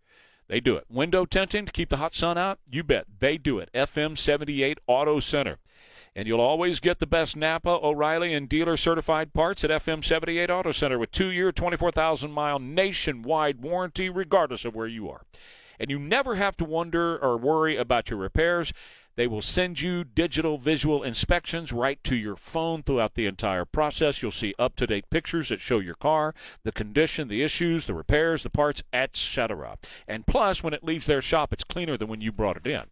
[0.47, 0.85] They do it.
[0.89, 2.59] Window tinting to keep the hot sun out?
[2.69, 3.05] You bet.
[3.19, 3.69] They do it.
[3.73, 5.57] FM 78 Auto Center.
[6.15, 10.49] And you'll always get the best Napa, O'Reilly, and dealer certified parts at FM 78
[10.49, 15.21] Auto Center with two year, 24,000 mile nationwide warranty, regardless of where you are.
[15.79, 18.73] And you never have to wonder or worry about your repairs.
[19.17, 24.21] They will send you digital visual inspections right to your phone throughout the entire process.
[24.21, 27.95] You'll see up to date pictures that show your car, the condition, the issues, the
[27.95, 29.79] repairs, the parts, etc.
[30.07, 32.83] And plus, when it leaves their shop, it's cleaner than when you brought it in.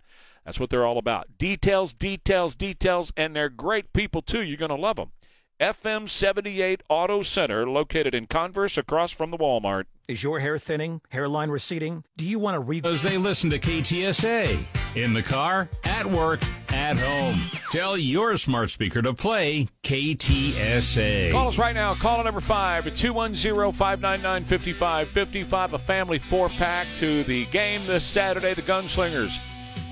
[0.43, 1.37] That's what they're all about.
[1.37, 4.41] Details, details, details, and they're great people too.
[4.41, 5.11] You're going to love them.
[5.59, 9.85] FM 78 Auto Center, located in Converse across from the Walmart.
[10.05, 10.99] Is your hair thinning?
[11.11, 12.03] Hairline receding?
[12.17, 12.81] Do you want to re?
[12.83, 17.39] As they listen to KTSA in the car, at work, at home.
[17.71, 21.31] Tell your smart speaker to play KTSA.
[21.31, 21.95] Call us right now.
[21.95, 25.73] Call number five at 210 599 5555.
[25.73, 29.39] A family four pack to the game this Saturday, the Gunslingers.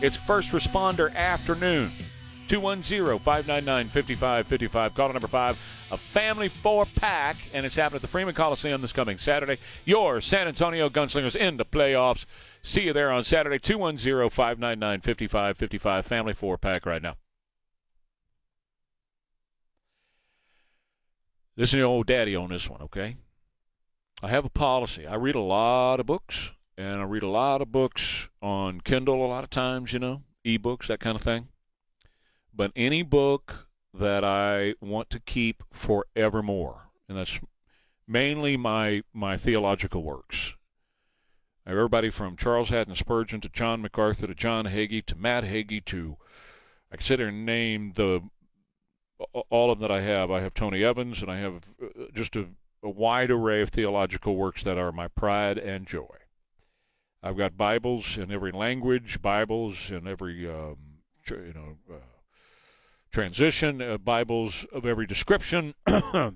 [0.01, 1.89] It's first responder afternoon.
[2.47, 4.95] 210 599 5555.
[4.95, 5.59] Call number five.
[5.91, 9.57] A family four pack, and it's happening at the Freeman Coliseum this coming Saturday.
[9.85, 12.25] Your San Antonio Gunslingers in the playoffs.
[12.61, 13.59] See you there on Saturday.
[13.59, 16.05] 210 599 5555.
[16.05, 17.15] Family four pack right now.
[21.55, 23.15] Listen to your old daddy on this one, okay?
[24.23, 25.05] I have a policy.
[25.05, 29.23] I read a lot of books, and I read a lot of books on Kindle
[29.23, 31.49] a lot of times, you know, ebooks, that kind of thing.
[32.55, 37.39] But any book that I want to keep forevermore, and that's
[38.07, 40.55] mainly my my theological works.
[41.65, 45.45] I have everybody from Charles Haddon Spurgeon to John MacArthur to John Hagee to Matt
[45.45, 46.17] Hagee to
[46.91, 48.21] I consider name the
[49.49, 50.31] all of them that I have.
[50.31, 52.47] I have Tony Evans, and I have uh, just a,
[52.83, 56.17] a wide array of theological works that are my pride and joy.
[57.21, 60.77] I've got Bibles in every language, Bibles in every um,
[61.29, 62.12] you know uh,
[63.13, 65.75] transition, uh, Bibles of every description.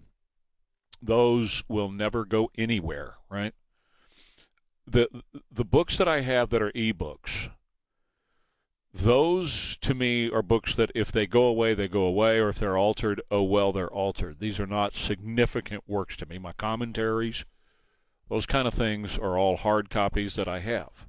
[1.01, 3.53] Those will never go anywhere, right?
[4.86, 5.09] The
[5.51, 7.49] the books that I have that are e-books,
[8.93, 12.59] those to me are books that if they go away, they go away, or if
[12.59, 14.39] they're altered, oh well, they're altered.
[14.39, 16.38] These are not significant works to me.
[16.38, 17.43] My commentaries,
[18.30, 21.07] those kind of things are all hard copies that I have.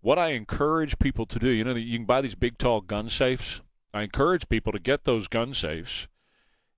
[0.00, 3.08] What I encourage people to do, you know, you can buy these big, tall gun
[3.08, 3.62] safes.
[3.94, 6.08] I encourage people to get those gun safes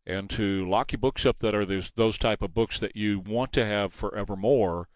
[0.07, 3.19] and to lock your books up that are those, those type of books that you
[3.19, 4.89] want to have forevermore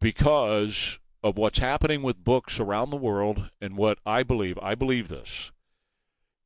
[0.00, 5.08] because of what's happening with books around the world and what I believe, I believe
[5.08, 5.50] this,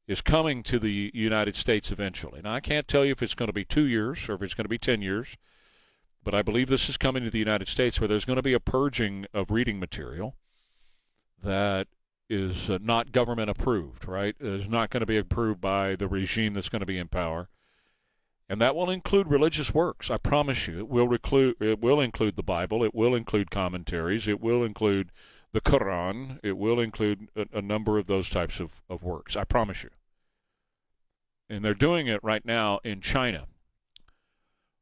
[0.06, 2.40] is coming to the United States eventually.
[2.42, 4.54] Now, I can't tell you if it's going to be two years or if it's
[4.54, 5.36] going to be 10 years,
[6.24, 8.54] but I believe this is coming to the United States where there's going to be
[8.54, 10.36] a purging of reading material
[11.42, 11.86] that
[12.28, 14.34] is uh, not government approved, right?
[14.40, 17.48] Is not going to be approved by the regime that's going to be in power
[18.48, 20.10] and that will include religious works.
[20.10, 22.82] I promise you, it will include it will include the Bible.
[22.82, 24.26] It will include commentaries.
[24.26, 25.12] It will include
[25.52, 26.38] the Quran.
[26.42, 29.36] It will include a, a number of those types of, of works.
[29.36, 29.90] I promise you.
[31.50, 33.46] And they're doing it right now in China.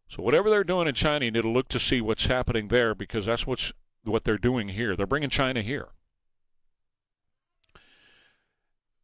[0.08, 2.94] So whatever they're doing in China, you need to look to see what's happening there
[2.94, 3.72] because that's what's
[4.04, 4.94] what they're doing here.
[4.94, 5.88] They're bringing China here.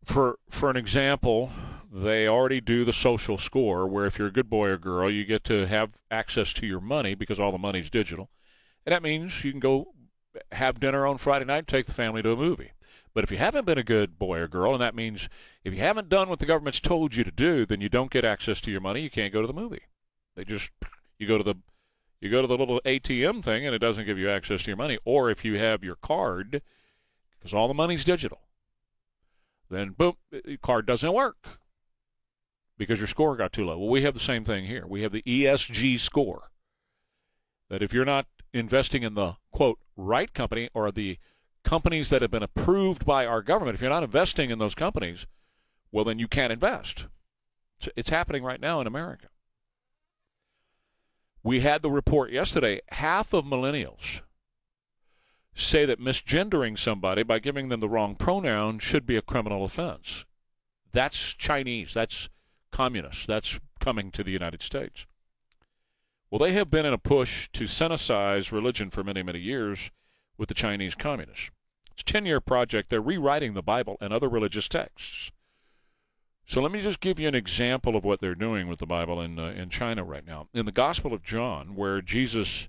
[0.05, 1.51] For for an example,
[1.93, 5.25] they already do the social score where if you're a good boy or girl, you
[5.25, 8.31] get to have access to your money because all the money's digital.
[8.85, 9.95] And that means you can go
[10.53, 12.73] have dinner on Friday night and take the family to a movie.
[13.15, 15.29] But if you haven't been a good boy or girl, and that means
[15.65, 18.25] if you haven't done what the government's told you to do, then you don't get
[18.25, 19.03] access to your money.
[19.03, 19.83] You can't go to the movie.
[20.35, 20.71] They just
[21.19, 21.57] you go to the
[22.21, 24.77] you go to the little ATM thing and it doesn't give you access to your
[24.77, 24.99] money.
[25.05, 26.63] Or if you have your card,
[27.39, 28.41] because all the money's digital,
[29.73, 30.15] then boom,
[30.61, 31.37] card doesn't work
[32.79, 33.79] because your score got too low.
[33.79, 34.87] Well, we have the same thing here.
[34.87, 36.51] We have the ESG score.
[37.69, 41.19] That if you're not investing in the quote right company or the
[41.65, 45.27] companies that have been approved by our government, if you're not investing in those companies,
[45.91, 47.07] well, then you can't invest.
[47.97, 49.29] It's happening right now in America.
[51.43, 54.21] We had the report yesterday half of millennials
[55.55, 60.25] say that misgendering somebody by giving them the wrong pronoun should be a criminal offense.
[60.93, 61.95] That's Chinese.
[61.95, 62.29] That's
[62.71, 63.27] communist.
[63.27, 65.07] That's coming to the United States.
[66.31, 69.91] Well, they have been in a push to sinicize religion for many, many years
[70.39, 71.51] with the Chinese communists.
[71.93, 72.89] It's a 10 year project.
[72.89, 75.31] They're rewriting the Bible and other religious texts.
[76.47, 79.21] So let me just give you an example of what they're doing with the Bible
[79.21, 80.49] in, uh, in China right now.
[80.53, 82.69] In the Gospel of John, where Jesus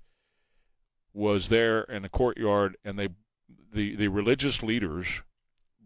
[1.14, 3.10] was there in the courtyard and they
[3.74, 5.22] the, the religious leaders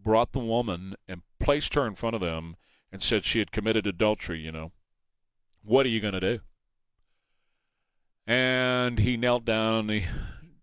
[0.02, 2.56] brought the woman and placed her in front of them
[2.92, 4.72] and said she had committed adultery, you know,
[5.62, 6.40] what are you going to do?
[8.26, 10.06] And he knelt down, and he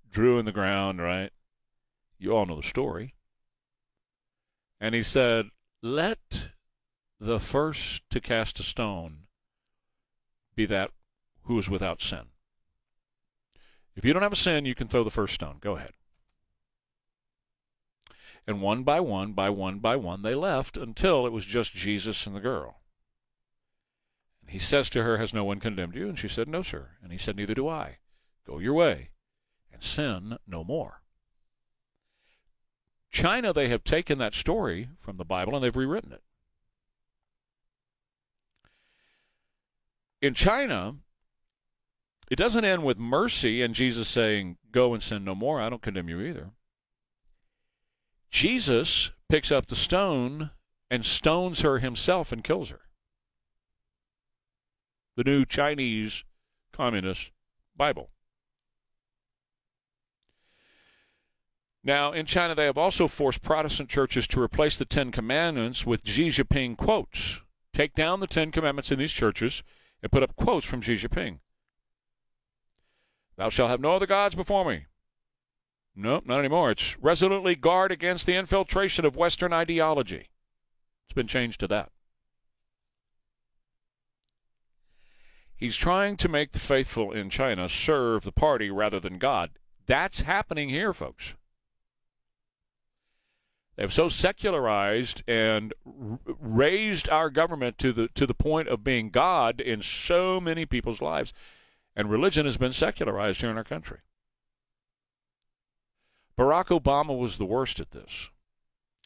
[0.09, 1.31] drew in the ground, right?
[2.19, 3.15] You all know the story.
[4.79, 5.47] And he said,
[5.81, 6.49] Let
[7.19, 9.23] the first to cast a stone
[10.55, 10.91] be that
[11.43, 12.25] who is without sin.
[13.95, 15.57] If you don't have a sin, you can throw the first stone.
[15.61, 15.91] Go ahead.
[18.47, 22.27] And one by one, by one by one, they left until it was just Jesus
[22.27, 22.81] and the girl.
[24.41, 26.07] And he says to her, Has no one condemned you?
[26.07, 26.89] And she said, No, sir.
[27.01, 27.97] And he said, Neither do I.
[28.45, 29.09] Go your way
[29.73, 31.01] and sin no more.
[33.09, 36.21] China, they have taken that story from the Bible and they've rewritten it.
[40.21, 40.95] In China,
[42.29, 45.61] it doesn't end with mercy and Jesus saying, Go and sin no more.
[45.61, 46.51] I don't condemn you either.
[48.29, 50.51] Jesus picks up the stone
[50.89, 52.81] and stones her himself and kills her.
[55.15, 56.23] The new Chinese
[56.73, 57.31] Communist
[57.75, 58.09] Bible.
[61.83, 66.01] Now, in China, they have also forced Protestant churches to replace the Ten Commandments with
[66.03, 67.41] Xi Jinping quotes.
[67.73, 69.61] Take down the Ten Commandments in these churches
[70.01, 71.39] and put up quotes from Xi Jinping.
[73.37, 74.85] Thou shalt have no other gods before me.
[75.95, 76.71] Nope, not anymore.
[76.71, 80.29] It's resolutely guard against the infiltration of Western ideology.
[81.07, 81.91] It's been changed to that.
[85.55, 89.51] He's trying to make the faithful in China serve the party rather than God.
[89.85, 91.33] That's happening here, folks.
[93.75, 99.09] They have so secularized and raised our government to the to the point of being
[99.09, 101.33] God in so many people's lives,
[101.95, 103.99] and religion has been secularized here in our country.
[106.37, 108.29] Barack Obama was the worst at this.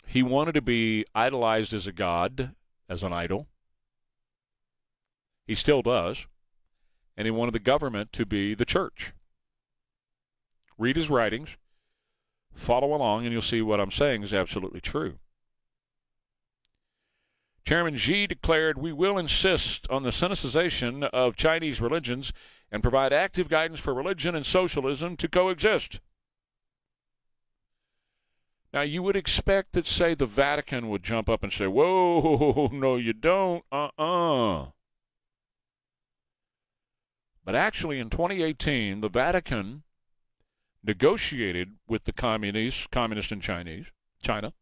[0.08, 2.56] He wanted to be idolized as a god,
[2.90, 3.48] as an idol.
[5.46, 6.26] He still does.
[7.16, 9.14] And he wanted the government to be the church.
[10.78, 11.50] Read his writings,
[12.54, 15.20] follow along, and you'll see what I'm saying is absolutely true.
[17.66, 22.32] Chairman Xi declared, We will insist on the Sinicization of Chinese religions
[22.72, 26.00] and provide active guidance for religion and socialism to coexist.
[28.72, 32.98] Now, you would expect that, say, the Vatican would jump up and say, Whoa, no,
[32.98, 33.64] you don't.
[33.72, 34.68] Uh uh
[37.44, 39.84] But actually, in 2018, the Vatican
[40.84, 43.88] negotiated with the communists, communist and Chinese,
[44.22, 44.54] China,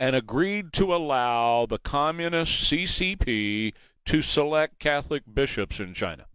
[0.00, 3.74] and agreed to allow the communist CCP
[4.06, 6.26] to select Catholic bishops in China.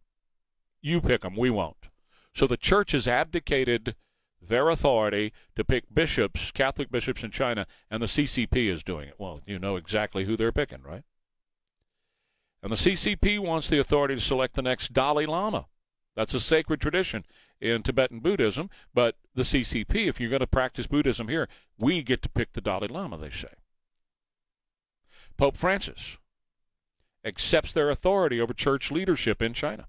[0.82, 1.90] You pick them, we won't.
[2.34, 3.96] So the church has abdicated
[4.42, 9.16] their authority to pick bishops, Catholic bishops in China, and the CCP is doing it.
[9.18, 11.04] Well, you know exactly who they're picking, right?
[12.62, 15.68] And the CCP wants the authority to select the next Dalai Lama.
[16.16, 17.26] That's a sacred tradition
[17.62, 21.48] in Tibetan Buddhism, but the CCP, if you're going to practice Buddhism here,
[21.78, 23.54] we get to pick the Dalai Lama, they say.
[25.38, 26.18] Pope Francis
[27.24, 29.88] accepts their authority over church leadership in China.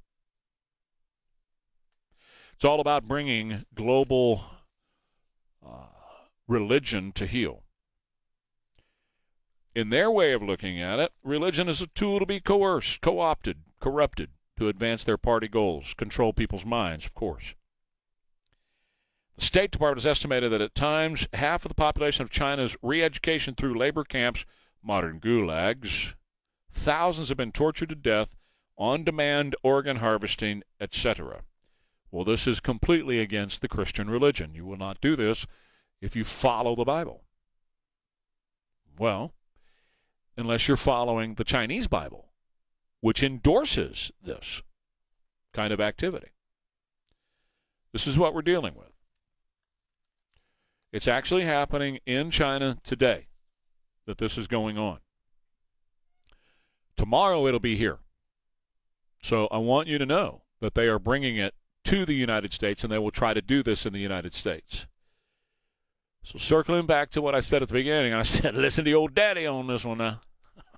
[2.54, 4.44] It's all about bringing global
[5.64, 5.86] uh,
[6.46, 7.62] religion to heel.
[9.74, 13.20] In their way of looking at it, religion is a tool to be coerced, co
[13.20, 17.54] opted, corrupted to advance their party goals, control people's minds, of course.
[19.38, 23.02] The State Department has estimated that at times half of the population of China's re
[23.02, 24.44] education through labor camps,
[24.82, 26.12] modern gulags,
[26.72, 28.28] thousands have been tortured to death,
[28.76, 31.42] on demand organ harvesting, etc.
[32.10, 34.54] Well, this is completely against the Christian religion.
[34.54, 35.46] You will not do this
[36.00, 37.22] if you follow the Bible.
[38.98, 39.34] Well,
[40.36, 42.30] unless you're following the Chinese Bible,
[43.00, 44.62] which endorses this
[45.52, 46.28] kind of activity.
[47.92, 48.92] This is what we're dealing with.
[50.92, 53.26] It's actually happening in China today
[54.06, 54.98] that this is going on.
[57.00, 57.96] Tomorrow it'll be here.
[59.22, 62.84] So I want you to know that they are bringing it to the United States
[62.84, 64.84] and they will try to do this in the United States.
[66.22, 69.14] So circling back to what I said at the beginning, I said, listen to old
[69.14, 70.20] daddy on this one now.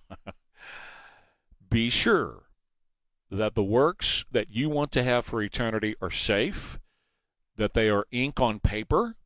[1.69, 2.45] Be sure
[3.29, 6.79] that the works that you want to have for eternity are safe,
[7.57, 9.17] that they are ink on paper,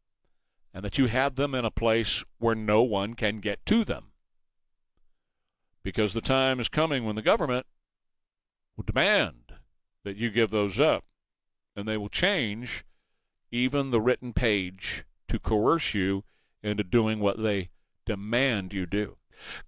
[0.73, 4.13] and that you have them in a place where no one can get to them.
[5.87, 7.65] Because the time is coming when the government
[8.77, 9.53] will demand
[10.03, 11.05] that you give those up,
[11.77, 12.85] and they will change
[13.53, 16.25] even the written page to coerce you
[16.61, 17.71] into doing what they
[18.05, 19.17] demand you do.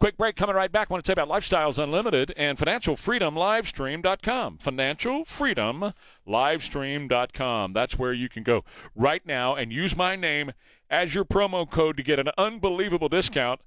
[0.01, 0.91] Quick break coming right back.
[0.91, 4.59] I want to tell you about Lifestyles Unlimited and Financial Freedom Livestream.com.
[4.59, 5.93] Financial Freedom
[6.27, 7.73] Livestream.com.
[7.75, 8.65] That's where you can go
[8.97, 10.51] right now and use my name
[10.91, 13.61] as your promo code to get an unbelievable discount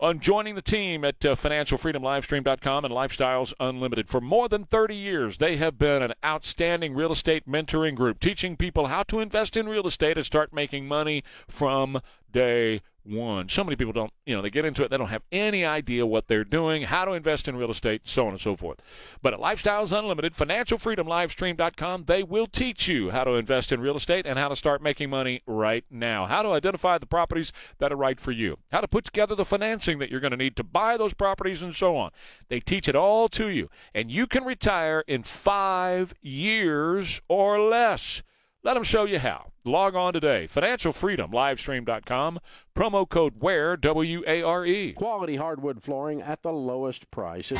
[0.00, 4.08] on joining the team at uh, financialfreedomlivestream.com and Lifestyles Unlimited.
[4.08, 8.56] For more than 30 years, they have been an outstanding real estate mentoring group, teaching
[8.56, 12.00] people how to invest in real estate and start making money from
[12.32, 13.48] day one.
[13.48, 16.06] So many people don't, you know, they get into it, they don't have any idea
[16.06, 18.80] what they're doing, how to invest in real estate, so on and so forth.
[19.22, 24.26] But at Lifestyles Unlimited, financialfreedomlivestream.com, they will teach you how to invest in real estate
[24.26, 26.26] and how to start making money right now.
[26.26, 28.58] How to identify the properties that are right for you.
[28.70, 31.62] How to put together the financing that you're going to need to buy those properties
[31.62, 32.10] and so on.
[32.48, 33.70] They teach it all to you.
[33.94, 38.22] And you can retire in five years or less.
[38.64, 39.52] Let them show you how.
[39.64, 40.48] Log on today.
[40.52, 42.40] FinancialFreedomLivestream.com.
[42.74, 44.92] Promo code WARE, W A R E.
[44.92, 47.52] Quality hardwood flooring at the lowest price.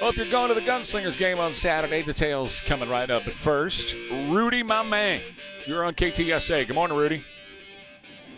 [0.00, 2.02] Hope you're going to the Gunslingers game on Saturday.
[2.02, 3.24] Details coming right up.
[3.24, 5.20] But first, Rudy, my man.
[5.66, 6.66] You're on KTSA.
[6.66, 7.24] Good morning, Rudy.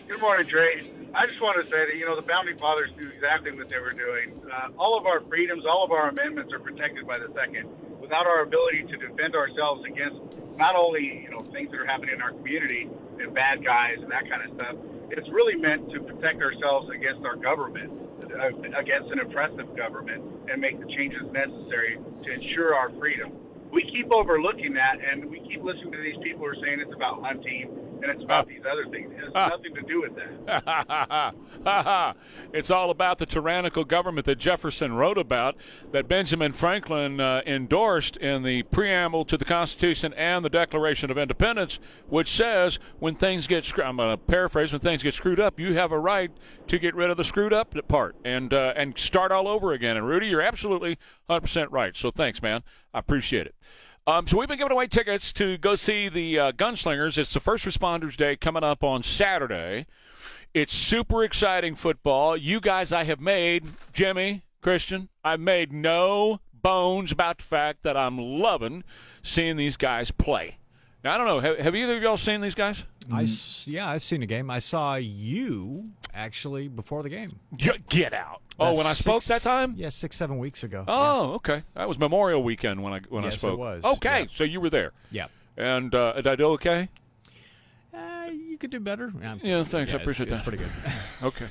[0.07, 0.91] Good morning, Trey.
[1.15, 3.79] I just want to say that, you know, the Founding Fathers knew exactly what they
[3.79, 4.39] were doing.
[4.51, 7.69] Uh, all of our freedoms, all of our amendments are protected by the Second.
[8.05, 10.21] Without our ability to defend ourselves against
[10.61, 12.85] not only, you know, things that are happening in our community
[13.17, 14.77] and bad guys and that kind of stuff,
[15.09, 17.89] it's really meant to protect ourselves against our government,
[18.29, 20.21] uh, against an oppressive government,
[20.53, 23.33] and make the changes necessary to ensure our freedom.
[23.73, 26.93] We keep overlooking that, and we keep listening to these people who are saying it's
[26.93, 27.73] about hunting
[28.05, 29.11] and it's about these other things.
[29.11, 32.15] It has nothing to do with that.
[32.53, 35.55] it's all about the tyrannical government that Jefferson wrote about,
[35.91, 41.17] that Benjamin Franklin uh, endorsed in the preamble to the Constitution and the Declaration of
[41.17, 45.39] Independence, which says when things get screwed, I'm going to paraphrase, when things get screwed
[45.39, 46.31] up, you have a right
[46.67, 49.97] to get rid of the screwed up part and uh, and start all over again.
[49.97, 50.97] And Rudy, you're absolutely
[51.29, 51.97] 100% right.
[51.97, 52.61] So thanks, man.
[52.93, 53.55] I appreciate it.
[54.07, 57.17] Um, so we've been giving away tickets to go see the uh, Gunslingers.
[57.17, 59.87] It's the First Responders Day coming up on Saturday.
[60.53, 62.37] It's super exciting football.
[62.37, 65.09] You guys, I have made Jimmy Christian.
[65.23, 68.83] I've made no bones about the fact that I'm loving
[69.23, 70.59] seeing these guys play.
[71.03, 71.39] Now I don't know.
[71.39, 72.83] Have, have either of y'all seen these guys?
[73.11, 73.27] I
[73.65, 74.51] yeah, I've seen a game.
[74.51, 77.39] I saw you actually before the game.
[77.89, 78.41] Get out.
[78.59, 79.73] Oh, when I spoke six- that time?
[79.77, 80.85] Yeah, six seven weeks ago.
[80.87, 81.63] Oh, okay.
[81.73, 83.59] That was Memorial Weekend when I when Yes, I it spoke.
[83.59, 83.83] was.
[83.83, 84.25] Okay, Yeah.
[84.31, 84.93] so you were there.
[85.11, 85.27] Yeah.
[85.57, 86.89] And uh, did I do okay?
[87.93, 89.11] Uh, you could do better.
[89.21, 89.93] Yeah, Yeah, thanks.
[89.93, 90.43] I appreciate it's that.
[90.43, 90.71] pretty good.
[91.23, 91.47] okay.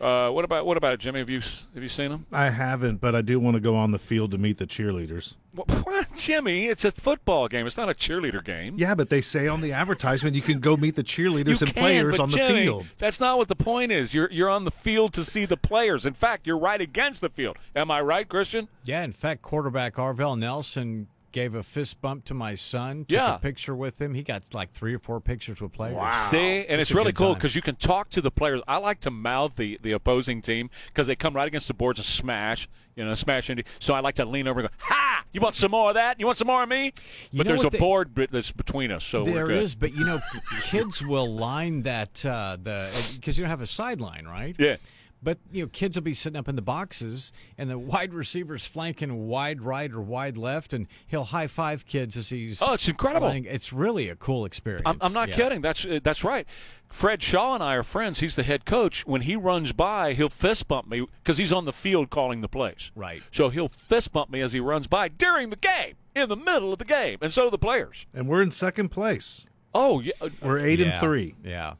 [0.00, 1.18] Uh, what about what about it, Jimmy?
[1.18, 1.40] Have you
[1.74, 2.26] have you seen them?
[2.30, 5.34] I haven't, but I do want to go on the field to meet the cheerleaders.
[5.54, 6.66] What, Jimmy?
[6.66, 7.66] It's a football game.
[7.66, 8.76] It's not a cheerleader game.
[8.78, 11.74] Yeah, but they say on the advertisement you can go meet the cheerleaders You and
[11.74, 12.86] can, players but on the Jimmy, field.
[12.98, 14.14] That's not what the point is.
[14.14, 16.06] You're you're on the field to see the players.
[16.06, 17.56] In fact, you're right against the field.
[17.74, 18.68] Am I right, Christian?
[18.84, 23.00] Yeah, in fact, quarterback Arvell Nelson gave a fist bump to my son.
[23.00, 23.34] Took Yeah.
[23.36, 24.14] a picture with him.
[24.14, 25.96] He got like three or four pictures with players.
[25.96, 26.28] Wow.
[26.30, 28.60] See, and it's a really cool because you can talk to the players.
[28.66, 31.98] I like to mouth the, the opposing team because they come right against the boards
[31.98, 33.64] and smash, you know, smash into.
[33.78, 35.24] So I like to lean over and go, "Ha!
[35.32, 36.18] You want some more of that?
[36.18, 36.92] You want some more of me?"
[37.30, 39.62] You but there's a what they- board that's between us, so There we're good.
[39.62, 40.20] is, but you know,
[40.62, 44.56] kids will line that uh, the because you don't have a sideline, right?
[44.58, 44.76] Yeah.
[45.22, 48.64] But you know, kids will be sitting up in the boxes, and the wide receivers
[48.66, 52.62] flanking wide right or wide left, and he'll high five kids as he's.
[52.62, 53.26] Oh, it's incredible.
[53.28, 54.82] lining- It's really a cool experience.
[54.86, 55.34] I'm, I'm not Yeah.
[55.36, 55.60] kidding.
[55.60, 56.46] That's uh, that's right.
[56.88, 58.20] Fred Shaw and I are friends.
[58.20, 59.06] He's the head coach.
[59.06, 62.48] When he runs by, he'll fist bump me because he's on the field calling the
[62.48, 62.90] plays.
[62.94, 63.22] Right.
[63.30, 66.72] So he'll fist bump me as he runs by during the game, in the middle
[66.72, 68.06] of the game, and so do the players.
[68.14, 69.46] And we're in second place.
[69.74, 71.34] Oh yeah, We're eight Yeah, and three.
[71.44, 71.74] Yeah,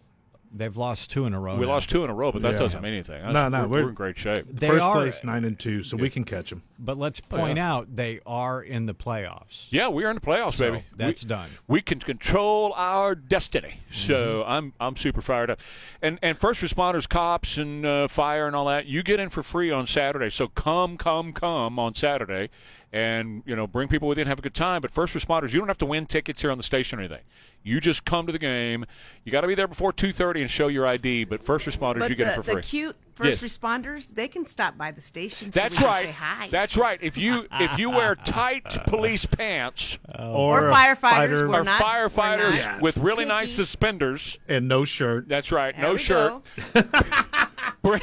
[0.55, 1.55] they've lost two in a row.
[1.57, 1.72] we now.
[1.72, 2.59] lost two in a row, but that Yeah.
[2.59, 3.22] doesn't mean anything.
[3.32, 4.46] No, no, we're, we're- we're in great shape.
[4.51, 6.62] They First are- place, nine and two, so we can catch them.
[6.78, 9.66] But let's Oh, point out they are in the playoffs.
[9.70, 10.84] Yeah, we are in the playoffs, So, baby.
[10.96, 11.51] that's we, done.
[11.66, 13.80] We can control our destiny.
[13.90, 14.51] So Mm-hmm.
[14.51, 15.61] I'm I'm super fired up.
[16.01, 19.42] And and first responders, cops, and uh, fire and all that, you get in for
[19.42, 20.30] free on Saturday.
[20.30, 22.49] So come, come, come on Saturday,
[22.92, 24.80] and you know bring people with you and have a good time.
[24.82, 27.24] But first responders, you don't have to win tickets here on the station or anything.
[27.68, 28.84] You just come to the game.
[29.24, 31.24] You got to be there before two thirty and show your ID.
[31.24, 32.62] But first responders, But you get the, it for the free.
[32.62, 33.56] cute first Yes.
[33.58, 35.52] responders, they can stop by the station.
[35.52, 36.06] so That's we can right.
[36.06, 36.48] Say hi.
[36.50, 36.98] That's right.
[37.02, 42.64] If you if you wear tight police pants uh, Or a firefighters, or not- firefighters
[42.64, 43.28] not with really picky.
[43.28, 45.28] nice suspenders, and no shirt.
[45.28, 45.74] That's right.
[45.76, 46.42] There no we shirt.
[46.74, 46.82] go.
[47.82, 48.00] bring,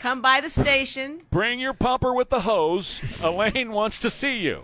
[0.00, 3.00] Come by the station, bring your pumper with the hose.
[3.20, 4.62] Elaine wants to see you.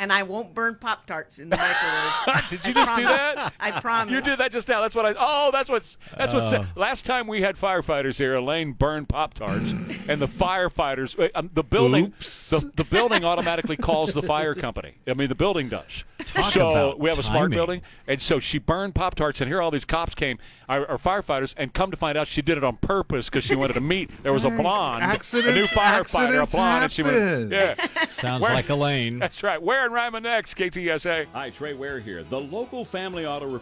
[0.00, 2.50] And I won't burn Pop Tarts in the microwave.
[2.50, 3.52] Did you I just do that?
[3.60, 4.12] I promise.
[4.12, 4.80] You did that just now.
[4.80, 5.14] That's what I.
[5.16, 5.98] Oh, that's what's.
[6.16, 6.52] That's what's.
[6.52, 6.64] Oh.
[6.74, 9.70] last time we had firefighters here, Elaine burned pop tarts,
[10.08, 14.94] and the firefighters, um, the building, the, the building automatically calls the fire company.
[15.06, 16.04] I mean, the building does.
[16.24, 17.56] Talk so about we have a smart timing.
[17.56, 20.38] building, and so she burned pop tarts, and here all these cops came,
[20.68, 23.54] our, our firefighters, and come to find out she did it on purpose because she
[23.54, 24.10] wanted to meet.
[24.22, 28.06] There was a blonde, a new firefighter, a accidents blonde, and she went, yeah.
[28.08, 29.18] Sounds Where- like Elaine.
[29.20, 29.60] That's right.
[29.60, 31.26] Where Ryman next, KTSA.
[31.32, 32.22] Hi, Trey Ware here.
[32.22, 33.60] The local family auto repair.